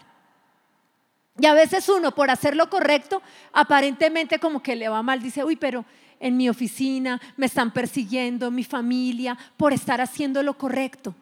Y 1.41 1.47
a 1.47 1.55
veces 1.55 1.89
uno 1.89 2.15
por 2.15 2.31
hacer 2.31 2.55
lo 2.55 2.69
correcto 2.69 3.23
aparentemente 3.55 4.39
como 4.39 4.63
que 4.63 4.77
le 4.77 4.91
va 4.91 5.03
mal, 5.03 5.23
dice, 5.23 5.43
uy, 5.43 5.57
pero 5.57 5.87
en 6.21 6.37
mi 6.37 6.49
oficina, 6.49 7.21
me 7.37 7.47
están 7.47 7.73
persiguiendo, 7.73 8.51
mi 8.51 8.65
familia, 8.65 9.37
por 9.57 9.73
estar 9.73 10.01
haciendo 10.01 10.43
lo 10.43 10.55
correcto. 10.55 11.15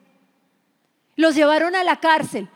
Los 1.17 1.35
llevaron 1.35 1.75
a 1.75 1.85
la 1.85 1.97
cárcel. 1.97 2.49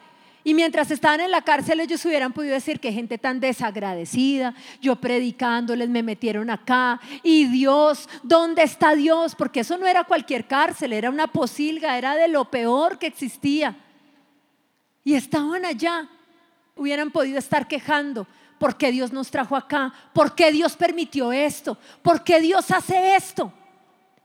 Y 0.42 0.54
mientras 0.54 0.90
estaban 0.90 1.20
en 1.20 1.30
la 1.30 1.42
cárcel 1.42 1.80
ellos 1.80 2.04
hubieran 2.06 2.32
podido 2.32 2.54
decir 2.54 2.80
que 2.80 2.92
gente 2.92 3.18
tan 3.18 3.40
desagradecida, 3.40 4.54
yo 4.80 4.96
predicándoles 4.96 5.90
me 5.90 6.02
metieron 6.02 6.48
acá 6.48 6.98
y 7.22 7.44
Dios, 7.44 8.08
¿dónde 8.22 8.62
está 8.62 8.94
Dios? 8.94 9.34
Porque 9.34 9.60
eso 9.60 9.76
no 9.76 9.86
era 9.86 10.04
cualquier 10.04 10.46
cárcel, 10.46 10.94
era 10.94 11.10
una 11.10 11.26
posilga, 11.26 11.98
era 11.98 12.16
de 12.16 12.28
lo 12.28 12.46
peor 12.46 12.98
que 12.98 13.06
existía. 13.06 13.76
Y 15.04 15.14
estaban 15.14 15.66
allá, 15.66 16.08
hubieran 16.74 17.10
podido 17.10 17.38
estar 17.38 17.68
quejando, 17.68 18.26
¿Por 18.60 18.76
qué 18.76 18.92
Dios 18.92 19.10
nos 19.10 19.30
trajo 19.30 19.56
acá? 19.56 19.90
¿Por 20.12 20.34
qué 20.34 20.52
Dios 20.52 20.76
permitió 20.76 21.32
esto? 21.32 21.78
¿Por 22.02 22.22
qué 22.22 22.42
Dios 22.42 22.70
hace 22.70 23.16
esto? 23.16 23.50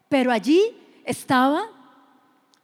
Pero 0.10 0.30
allí 0.30 0.76
estaba 1.06 1.70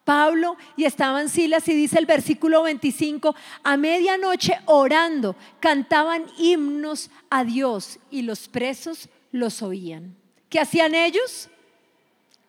Pablo 0.03 0.57
y 0.75 0.83
estaban 0.83 1.29
Silas 1.29 1.65
y 1.69 1.73
dice 1.73 1.97
el 1.97 2.05
versículo 2.05 2.63
25, 2.63 3.33
a 3.63 3.77
medianoche 3.77 4.59
orando, 4.65 5.37
cantaban 5.61 6.25
himnos 6.37 7.09
a 7.29 7.45
Dios 7.45 7.99
y 8.09 8.23
los 8.23 8.49
presos 8.49 9.07
los 9.31 9.61
oían. 9.61 10.17
¿Qué 10.49 10.59
hacían 10.59 10.93
ellos? 10.93 11.47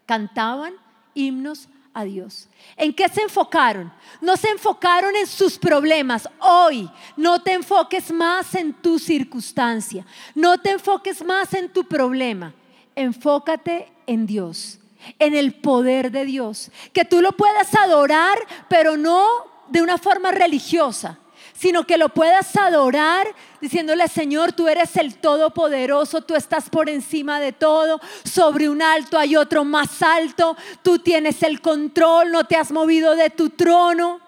Cantaban 0.04 0.74
himnos 1.14 1.68
a 1.94 2.04
Dios. 2.04 2.48
¿En 2.76 2.92
qué 2.92 3.08
se 3.08 3.22
enfocaron? 3.22 3.92
No 4.20 4.36
se 4.36 4.48
enfocaron 4.48 5.14
en 5.16 5.26
sus 5.26 5.58
problemas. 5.58 6.28
Hoy 6.38 6.90
no 7.16 7.42
te 7.42 7.52
enfoques 7.52 8.10
más 8.10 8.54
en 8.54 8.72
tu 8.72 8.98
circunstancia. 8.98 10.04
No 10.34 10.58
te 10.58 10.70
enfoques 10.70 11.24
más 11.24 11.52
en 11.54 11.68
tu 11.70 11.84
problema. 11.84 12.54
Enfócate 12.94 13.92
en 14.06 14.26
Dios, 14.26 14.78
en 15.18 15.34
el 15.34 15.54
poder 15.54 16.10
de 16.10 16.24
Dios. 16.24 16.70
Que 16.92 17.04
tú 17.04 17.20
lo 17.20 17.32
puedas 17.32 17.74
adorar, 17.74 18.38
pero 18.68 18.96
no 18.96 19.26
de 19.68 19.82
una 19.82 19.98
forma 19.98 20.30
religiosa 20.30 21.18
sino 21.62 21.86
que 21.86 21.96
lo 21.96 22.08
puedas 22.08 22.56
adorar 22.56 23.24
diciéndole, 23.60 24.08
Señor, 24.08 24.52
tú 24.52 24.66
eres 24.66 24.96
el 24.96 25.14
Todopoderoso, 25.14 26.22
tú 26.22 26.34
estás 26.34 26.68
por 26.68 26.90
encima 26.90 27.38
de 27.38 27.52
todo, 27.52 28.00
sobre 28.24 28.68
un 28.68 28.82
alto 28.82 29.16
hay 29.16 29.36
otro 29.36 29.64
más 29.64 30.02
alto, 30.02 30.56
tú 30.82 30.98
tienes 30.98 31.40
el 31.44 31.60
control, 31.60 32.32
no 32.32 32.42
te 32.42 32.56
has 32.56 32.72
movido 32.72 33.14
de 33.14 33.30
tu 33.30 33.50
trono, 33.50 34.18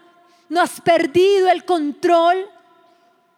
no 0.49 0.61
has 0.61 0.81
perdido 0.81 1.51
el 1.51 1.65
control. 1.65 2.37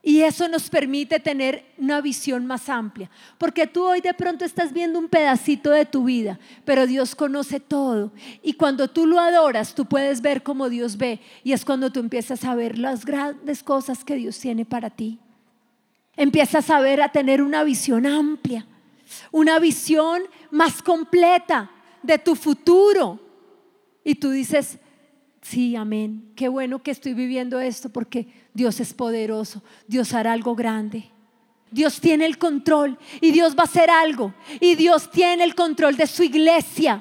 Y 0.06 0.22
eso 0.22 0.46
nos 0.46 0.70
permite 0.70 1.18
tener 1.18 1.64
una 1.78 2.00
visión 2.00 2.46
más 2.46 2.68
amplia. 2.68 3.10
Porque 3.38 3.66
tú 3.66 3.82
hoy 3.82 4.00
de 4.00 4.14
pronto 4.14 4.44
estás 4.44 4.72
viendo 4.72 5.00
un 5.00 5.08
pedacito 5.08 5.72
de 5.72 5.84
tu 5.84 6.04
vida, 6.04 6.38
pero 6.64 6.86
Dios 6.86 7.16
conoce 7.16 7.58
todo. 7.58 8.12
Y 8.40 8.52
cuando 8.52 8.86
tú 8.86 9.04
lo 9.04 9.18
adoras, 9.18 9.74
tú 9.74 9.84
puedes 9.84 10.20
ver 10.20 10.44
como 10.44 10.68
Dios 10.68 10.96
ve. 10.96 11.18
Y 11.42 11.50
es 11.54 11.64
cuando 11.64 11.90
tú 11.90 11.98
empiezas 11.98 12.44
a 12.44 12.54
ver 12.54 12.78
las 12.78 13.04
grandes 13.04 13.64
cosas 13.64 14.04
que 14.04 14.14
Dios 14.14 14.38
tiene 14.38 14.64
para 14.64 14.90
ti. 14.90 15.18
Empiezas 16.16 16.70
a 16.70 16.78
ver, 16.78 17.02
a 17.02 17.10
tener 17.10 17.42
una 17.42 17.64
visión 17.64 18.06
amplia, 18.06 18.64
una 19.32 19.58
visión 19.58 20.22
más 20.52 20.84
completa 20.84 21.68
de 22.04 22.16
tu 22.18 22.36
futuro. 22.36 23.18
Y 24.04 24.14
tú 24.14 24.30
dices, 24.30 24.78
Sí, 25.48 25.76
amén. 25.76 26.32
Qué 26.34 26.48
bueno 26.48 26.82
que 26.82 26.90
estoy 26.90 27.14
viviendo 27.14 27.60
esto 27.60 27.88
porque 27.88 28.26
Dios 28.52 28.80
es 28.80 28.92
poderoso. 28.92 29.62
Dios 29.86 30.12
hará 30.12 30.32
algo 30.32 30.56
grande. 30.56 31.04
Dios 31.70 32.00
tiene 32.00 32.26
el 32.26 32.36
control 32.36 32.98
y 33.20 33.30
Dios 33.30 33.54
va 33.54 33.60
a 33.60 33.66
hacer 33.66 33.88
algo. 33.88 34.34
Y 34.58 34.74
Dios 34.74 35.08
tiene 35.08 35.44
el 35.44 35.54
control 35.54 35.96
de 35.96 36.08
su 36.08 36.24
iglesia. 36.24 37.00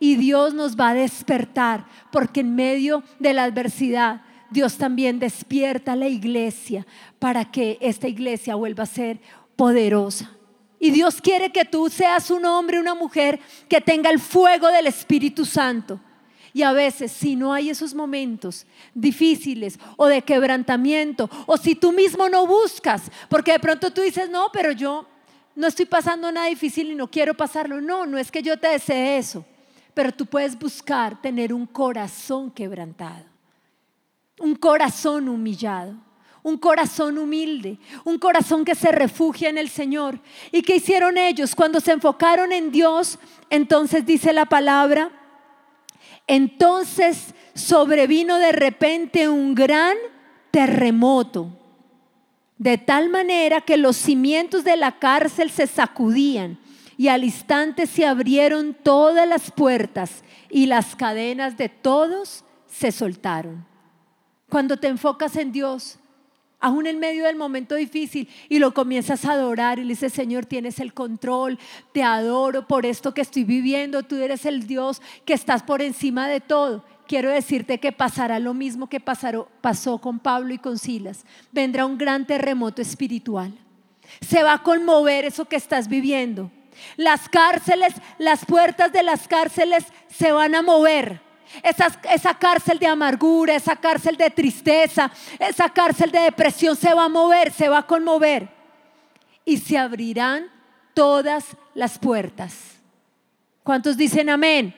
Y 0.00 0.16
Dios 0.16 0.54
nos 0.54 0.76
va 0.76 0.88
a 0.88 0.94
despertar 0.94 1.86
porque 2.10 2.40
en 2.40 2.56
medio 2.56 3.04
de 3.20 3.32
la 3.32 3.44
adversidad 3.44 4.22
Dios 4.50 4.76
también 4.76 5.20
despierta 5.20 5.92
a 5.92 5.96
la 5.96 6.08
iglesia 6.08 6.84
para 7.20 7.44
que 7.44 7.78
esta 7.80 8.08
iglesia 8.08 8.56
vuelva 8.56 8.82
a 8.82 8.86
ser 8.86 9.20
poderosa. 9.54 10.32
Y 10.80 10.90
Dios 10.90 11.20
quiere 11.20 11.52
que 11.52 11.64
tú 11.64 11.88
seas 11.88 12.28
un 12.32 12.44
hombre, 12.44 12.80
una 12.80 12.96
mujer 12.96 13.38
que 13.68 13.80
tenga 13.80 14.10
el 14.10 14.18
fuego 14.18 14.66
del 14.66 14.88
Espíritu 14.88 15.44
Santo 15.44 16.00
y 16.54 16.62
a 16.62 16.72
veces 16.72 17.10
si 17.10 17.34
no 17.34 17.52
hay 17.52 17.68
esos 17.68 17.94
momentos 17.94 18.64
difíciles 18.94 19.78
o 19.96 20.06
de 20.06 20.22
quebrantamiento, 20.22 21.28
o 21.46 21.56
si 21.56 21.74
tú 21.74 21.92
mismo 21.92 22.28
no 22.28 22.46
buscas, 22.46 23.10
porque 23.28 23.52
de 23.52 23.58
pronto 23.58 23.90
tú 23.90 24.00
dices, 24.00 24.30
no, 24.30 24.50
pero 24.52 24.70
yo 24.70 25.04
no 25.56 25.66
estoy 25.66 25.84
pasando 25.84 26.30
nada 26.30 26.46
difícil 26.46 26.92
y 26.92 26.94
no 26.94 27.10
quiero 27.10 27.34
pasarlo. 27.34 27.80
No, 27.80 28.06
no 28.06 28.18
es 28.18 28.30
que 28.30 28.40
yo 28.40 28.56
te 28.56 28.68
desee 28.68 29.18
eso, 29.18 29.44
pero 29.94 30.12
tú 30.12 30.26
puedes 30.26 30.56
buscar 30.56 31.20
tener 31.20 31.52
un 31.52 31.66
corazón 31.66 32.52
quebrantado, 32.52 33.26
un 34.38 34.54
corazón 34.54 35.28
humillado 35.28 35.96
un 36.46 36.58
corazón 36.58 37.16
humilde, 37.16 37.78
un 38.04 38.18
corazón 38.18 38.66
que 38.66 38.74
se 38.74 38.92
refugia 38.92 39.48
en 39.48 39.56
el 39.56 39.70
Señor. 39.70 40.20
¿Y 40.52 40.60
qué 40.60 40.76
hicieron 40.76 41.16
ellos? 41.16 41.54
Cuando 41.54 41.80
se 41.80 41.92
enfocaron 41.92 42.52
en 42.52 42.70
Dios, 42.70 43.18
entonces 43.48 44.04
dice 44.04 44.30
la 44.34 44.44
palabra, 44.44 45.10
entonces 46.26 47.34
sobrevino 47.54 48.38
de 48.38 48.52
repente 48.52 49.28
un 49.28 49.54
gran 49.54 49.96
terremoto, 50.50 51.48
de 52.58 52.78
tal 52.78 53.10
manera 53.10 53.60
que 53.60 53.76
los 53.76 53.96
cimientos 53.96 54.64
de 54.64 54.76
la 54.76 54.98
cárcel 54.98 55.50
se 55.50 55.66
sacudían 55.66 56.58
y 56.96 57.08
al 57.08 57.24
instante 57.24 57.86
se 57.86 58.06
abrieron 58.06 58.74
todas 58.74 59.28
las 59.28 59.50
puertas 59.50 60.22
y 60.48 60.66
las 60.66 60.94
cadenas 60.94 61.56
de 61.56 61.68
todos 61.68 62.44
se 62.68 62.92
soltaron. 62.92 63.66
Cuando 64.48 64.76
te 64.76 64.88
enfocas 64.88 65.36
en 65.36 65.50
Dios, 65.50 65.98
aún 66.64 66.86
en 66.86 66.98
medio 66.98 67.26
del 67.26 67.36
momento 67.36 67.74
difícil, 67.74 68.26
y 68.48 68.58
lo 68.58 68.72
comienzas 68.72 69.26
a 69.26 69.32
adorar 69.32 69.78
y 69.78 69.82
le 69.82 69.90
dices, 69.90 70.14
Señor, 70.14 70.46
tienes 70.46 70.80
el 70.80 70.94
control, 70.94 71.58
te 71.92 72.02
adoro 72.02 72.66
por 72.66 72.86
esto 72.86 73.12
que 73.12 73.20
estoy 73.20 73.44
viviendo, 73.44 74.02
tú 74.02 74.16
eres 74.16 74.46
el 74.46 74.66
Dios 74.66 75.02
que 75.26 75.34
estás 75.34 75.62
por 75.62 75.82
encima 75.82 76.26
de 76.26 76.40
todo. 76.40 76.82
Quiero 77.06 77.28
decirte 77.28 77.80
que 77.80 77.92
pasará 77.92 78.38
lo 78.38 78.54
mismo 78.54 78.88
que 78.88 78.98
pasó 78.98 79.98
con 79.98 80.18
Pablo 80.18 80.54
y 80.54 80.58
con 80.58 80.78
Silas. 80.78 81.26
Vendrá 81.52 81.84
un 81.84 81.98
gran 81.98 82.26
terremoto 82.26 82.80
espiritual. 82.80 83.52
Se 84.22 84.42
va 84.42 84.54
a 84.54 84.62
conmover 84.62 85.26
eso 85.26 85.44
que 85.44 85.56
estás 85.56 85.86
viviendo. 85.86 86.50
Las 86.96 87.28
cárceles, 87.28 87.92
las 88.16 88.46
puertas 88.46 88.90
de 88.90 89.02
las 89.02 89.28
cárceles 89.28 89.84
se 90.08 90.32
van 90.32 90.54
a 90.54 90.62
mover 90.62 91.20
esa, 91.62 92.38
cárcel 92.38 92.78
de 92.78 92.86
amargura, 92.86 93.54
esa 93.54 93.76
cárcel 93.76 94.16
de 94.16 94.30
tristeza, 94.30 95.10
esa 95.38 95.68
cárcel 95.68 96.10
de 96.10 96.20
depresión 96.20 96.76
se 96.76 96.92
va 96.92 97.04
a 97.04 97.08
mover, 97.08 97.52
se 97.52 97.68
va 97.68 97.78
a 97.78 97.86
conmover. 97.86 98.48
Y 99.44 99.58
se 99.58 99.76
abrirán 99.76 100.50
todas 100.94 101.44
las 101.74 101.98
puertas. 101.98 102.54
¿Cuántos 103.62 103.96
dicen 103.96 104.30
amén? 104.30 104.74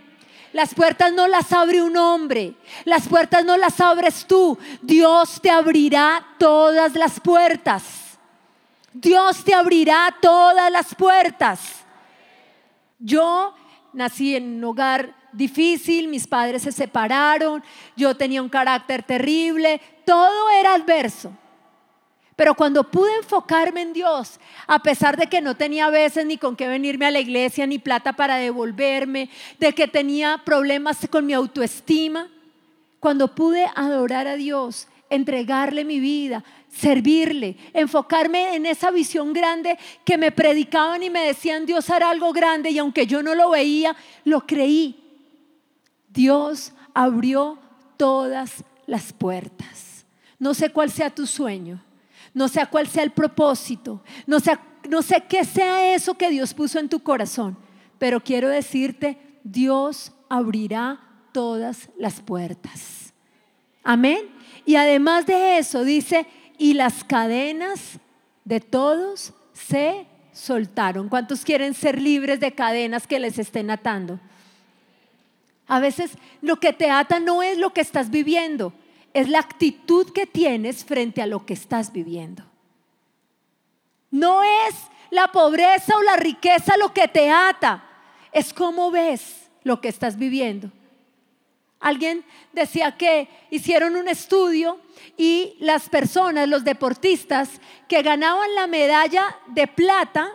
Las 0.52 0.74
puertas 0.74 1.12
no 1.12 1.28
las 1.28 1.52
abre 1.52 1.82
un 1.82 1.96
hombre, 1.96 2.54
las 2.84 3.08
puertas 3.08 3.44
no 3.44 3.56
las 3.56 3.80
abres 3.80 4.26
tú. 4.26 4.58
Dios 4.80 5.40
te 5.42 5.50
abrirá 5.50 6.24
todas 6.38 6.94
las 6.94 7.20
puertas. 7.20 7.82
Dios 8.92 9.44
te 9.44 9.52
abrirá 9.54 10.16
todas 10.22 10.70
las 10.72 10.94
puertas. 10.94 11.84
Yo 12.98 13.54
nací 13.92 14.36
en 14.36 14.56
un 14.56 14.64
hogar 14.64 15.14
difícil, 15.36 16.08
mis 16.08 16.26
padres 16.26 16.62
se 16.62 16.72
separaron, 16.72 17.62
yo 17.96 18.16
tenía 18.16 18.42
un 18.42 18.48
carácter 18.48 19.02
terrible, 19.02 19.80
todo 20.04 20.50
era 20.50 20.74
adverso. 20.74 21.32
Pero 22.36 22.54
cuando 22.54 22.84
pude 22.84 23.16
enfocarme 23.16 23.80
en 23.80 23.92
Dios, 23.94 24.38
a 24.66 24.78
pesar 24.82 25.16
de 25.16 25.26
que 25.26 25.40
no 25.40 25.56
tenía 25.56 25.88
veces 25.88 26.26
ni 26.26 26.36
con 26.36 26.54
qué 26.54 26.68
venirme 26.68 27.06
a 27.06 27.10
la 27.10 27.20
iglesia, 27.20 27.66
ni 27.66 27.78
plata 27.78 28.12
para 28.12 28.36
devolverme, 28.36 29.30
de 29.58 29.72
que 29.72 29.88
tenía 29.88 30.42
problemas 30.44 31.06
con 31.10 31.24
mi 31.24 31.32
autoestima, 31.32 32.28
cuando 33.00 33.34
pude 33.34 33.66
adorar 33.74 34.26
a 34.26 34.36
Dios, 34.36 34.86
entregarle 35.08 35.84
mi 35.84 35.98
vida, 35.98 36.44
servirle, 36.68 37.56
enfocarme 37.72 38.54
en 38.54 38.66
esa 38.66 38.90
visión 38.90 39.32
grande 39.32 39.78
que 40.04 40.18
me 40.18 40.30
predicaban 40.30 41.02
y 41.02 41.08
me 41.08 41.20
decían 41.20 41.64
Dios 41.64 41.88
hará 41.88 42.10
algo 42.10 42.32
grande 42.32 42.70
y 42.70 42.78
aunque 42.78 43.06
yo 43.06 43.22
no 43.22 43.34
lo 43.34 43.50
veía, 43.50 43.96
lo 44.24 44.46
creí. 44.46 45.05
Dios 46.16 46.72
abrió 46.94 47.58
todas 47.98 48.64
las 48.86 49.12
puertas. 49.12 50.06
No 50.38 50.54
sé 50.54 50.70
cuál 50.70 50.90
sea 50.90 51.14
tu 51.14 51.26
sueño, 51.26 51.82
no 52.32 52.48
sé 52.48 52.66
cuál 52.70 52.88
sea 52.88 53.02
el 53.02 53.12
propósito, 53.12 54.02
no 54.26 54.40
sé, 54.40 54.58
no 54.88 55.02
sé 55.02 55.22
qué 55.28 55.44
sea 55.44 55.94
eso 55.94 56.14
que 56.14 56.30
Dios 56.30 56.54
puso 56.54 56.78
en 56.78 56.88
tu 56.88 57.00
corazón, 57.00 57.56
pero 57.98 58.22
quiero 58.22 58.48
decirte, 58.48 59.18
Dios 59.44 60.12
abrirá 60.28 61.00
todas 61.32 61.90
las 61.98 62.20
puertas. 62.20 63.12
Amén. 63.84 64.30
Y 64.64 64.76
además 64.76 65.26
de 65.26 65.58
eso 65.58 65.84
dice, 65.84 66.26
y 66.58 66.74
las 66.74 67.04
cadenas 67.04 68.00
de 68.44 68.60
todos 68.60 69.34
se 69.52 70.06
soltaron. 70.32 71.08
¿Cuántos 71.08 71.44
quieren 71.44 71.74
ser 71.74 72.00
libres 72.00 72.40
de 72.40 72.54
cadenas 72.54 73.06
que 73.06 73.20
les 73.20 73.38
estén 73.38 73.70
atando? 73.70 74.18
A 75.66 75.80
veces 75.80 76.12
lo 76.42 76.56
que 76.56 76.72
te 76.72 76.90
ata 76.90 77.18
no 77.18 77.42
es 77.42 77.58
lo 77.58 77.72
que 77.72 77.80
estás 77.80 78.10
viviendo, 78.10 78.72
es 79.12 79.28
la 79.28 79.40
actitud 79.40 80.12
que 80.12 80.26
tienes 80.26 80.84
frente 80.84 81.22
a 81.22 81.26
lo 81.26 81.44
que 81.44 81.54
estás 81.54 81.92
viviendo. 81.92 82.44
No 84.10 84.42
es 84.42 84.74
la 85.10 85.28
pobreza 85.28 85.96
o 85.96 86.02
la 86.02 86.16
riqueza 86.16 86.76
lo 86.76 86.92
que 86.92 87.08
te 87.08 87.30
ata, 87.30 87.84
es 88.32 88.52
cómo 88.52 88.90
ves 88.90 89.48
lo 89.64 89.80
que 89.80 89.88
estás 89.88 90.16
viviendo. 90.16 90.70
Alguien 91.80 92.24
decía 92.52 92.96
que 92.96 93.28
hicieron 93.50 93.96
un 93.96 94.08
estudio 94.08 94.78
y 95.16 95.56
las 95.60 95.88
personas, 95.88 96.48
los 96.48 96.64
deportistas 96.64 97.60
que 97.88 98.02
ganaban 98.02 98.54
la 98.54 98.66
medalla 98.66 99.38
de 99.48 99.66
plata, 99.66 100.30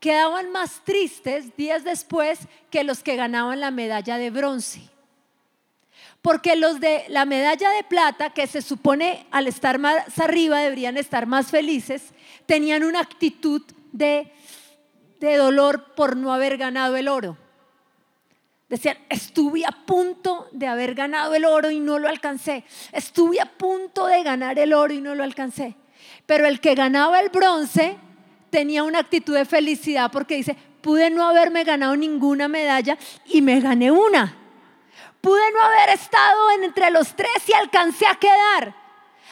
quedaban 0.00 0.50
más 0.52 0.82
tristes 0.84 1.56
días 1.56 1.84
después 1.84 2.40
que 2.70 2.84
los 2.84 3.02
que 3.02 3.16
ganaban 3.16 3.60
la 3.60 3.70
medalla 3.70 4.18
de 4.18 4.30
bronce. 4.30 4.82
Porque 6.22 6.56
los 6.56 6.80
de 6.80 7.04
la 7.08 7.24
medalla 7.24 7.70
de 7.70 7.84
plata, 7.84 8.30
que 8.30 8.46
se 8.46 8.62
supone 8.62 9.26
al 9.30 9.46
estar 9.46 9.78
más 9.78 10.18
arriba 10.18 10.60
deberían 10.60 10.96
estar 10.96 11.26
más 11.26 11.50
felices, 11.50 12.12
tenían 12.46 12.84
una 12.84 13.00
actitud 13.00 13.62
de, 13.92 14.32
de 15.20 15.36
dolor 15.36 15.94
por 15.94 16.16
no 16.16 16.32
haber 16.32 16.58
ganado 16.58 16.96
el 16.96 17.08
oro. 17.08 17.36
Decían, 18.68 18.98
estuve 19.08 19.64
a 19.64 19.70
punto 19.72 20.48
de 20.52 20.66
haber 20.66 20.94
ganado 20.94 21.34
el 21.34 21.46
oro 21.46 21.70
y 21.70 21.80
no 21.80 21.98
lo 21.98 22.08
alcancé. 22.08 22.64
Estuve 22.92 23.40
a 23.40 23.46
punto 23.46 24.06
de 24.06 24.22
ganar 24.22 24.58
el 24.58 24.74
oro 24.74 24.92
y 24.92 25.00
no 25.00 25.14
lo 25.14 25.24
alcancé. 25.24 25.74
Pero 26.26 26.46
el 26.46 26.60
que 26.60 26.74
ganaba 26.74 27.20
el 27.20 27.30
bronce 27.30 27.96
tenía 28.50 28.82
una 28.82 29.00
actitud 29.00 29.34
de 29.34 29.44
felicidad 29.44 30.10
porque 30.10 30.36
dice, 30.36 30.56
pude 30.80 31.10
no 31.10 31.26
haberme 31.26 31.64
ganado 31.64 31.96
ninguna 31.96 32.48
medalla 32.48 32.98
y 33.26 33.42
me 33.42 33.60
gané 33.60 33.90
una. 33.90 34.36
Pude 35.20 35.52
no 35.52 35.60
haber 35.60 35.90
estado 35.90 36.50
entre 36.62 36.90
los 36.90 37.14
tres 37.14 37.48
y 37.48 37.52
alcancé 37.52 38.06
a 38.06 38.14
quedar. 38.14 38.74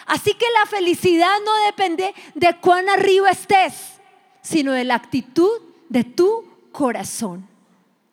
Así 0.07 0.35
que 0.35 0.46
la 0.61 0.66
felicidad 0.66 1.35
no 1.44 1.66
depende 1.66 2.14
de 2.35 2.57
cuán 2.61 2.88
arriba 2.88 3.31
estés, 3.31 4.00
sino 4.42 4.72
de 4.72 4.85
la 4.85 4.94
actitud 4.94 5.61
de 5.88 6.05
tu 6.05 6.44
corazón. 6.72 7.48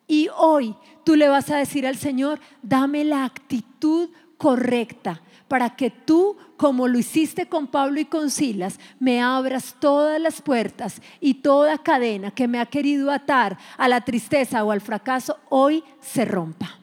Y 0.06 0.28
hoy 0.36 0.74
tú 1.04 1.16
le 1.16 1.28
vas 1.28 1.50
a 1.50 1.56
decir 1.56 1.86
al 1.86 1.96
Señor, 1.96 2.40
dame 2.62 3.04
la 3.04 3.24
actitud 3.24 4.10
correcta 4.38 5.20
para 5.48 5.70
que 5.70 5.90
tú, 5.90 6.36
como 6.56 6.88
lo 6.88 6.98
hiciste 6.98 7.46
con 7.46 7.66
Pablo 7.66 8.00
y 8.00 8.04
con 8.04 8.30
Silas, 8.30 8.78
me 8.98 9.22
abras 9.22 9.76
todas 9.78 10.20
las 10.20 10.40
puertas 10.40 11.00
y 11.20 11.34
toda 11.34 11.78
cadena 11.78 12.30
que 12.30 12.48
me 12.48 12.58
ha 12.58 12.66
querido 12.66 13.10
atar 13.10 13.58
a 13.76 13.88
la 13.88 14.00
tristeza 14.00 14.64
o 14.64 14.70
al 14.70 14.80
fracaso, 14.80 15.38
hoy 15.48 15.84
se 16.00 16.24
rompa. 16.24 16.78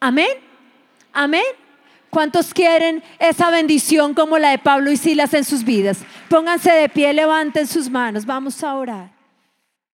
Amén. 0.00 0.28
Amén. 1.12 1.44
¿Cuántos 2.10 2.54
quieren 2.54 3.02
esa 3.18 3.50
bendición 3.50 4.14
como 4.14 4.38
la 4.38 4.50
de 4.50 4.58
Pablo 4.58 4.90
y 4.90 4.96
Silas 4.96 5.34
en 5.34 5.44
sus 5.44 5.64
vidas? 5.64 5.98
Pónganse 6.28 6.72
de 6.72 6.88
pie, 6.88 7.12
levanten 7.12 7.66
sus 7.66 7.90
manos, 7.90 8.24
vamos 8.24 8.62
a 8.62 8.74
orar. 8.74 9.15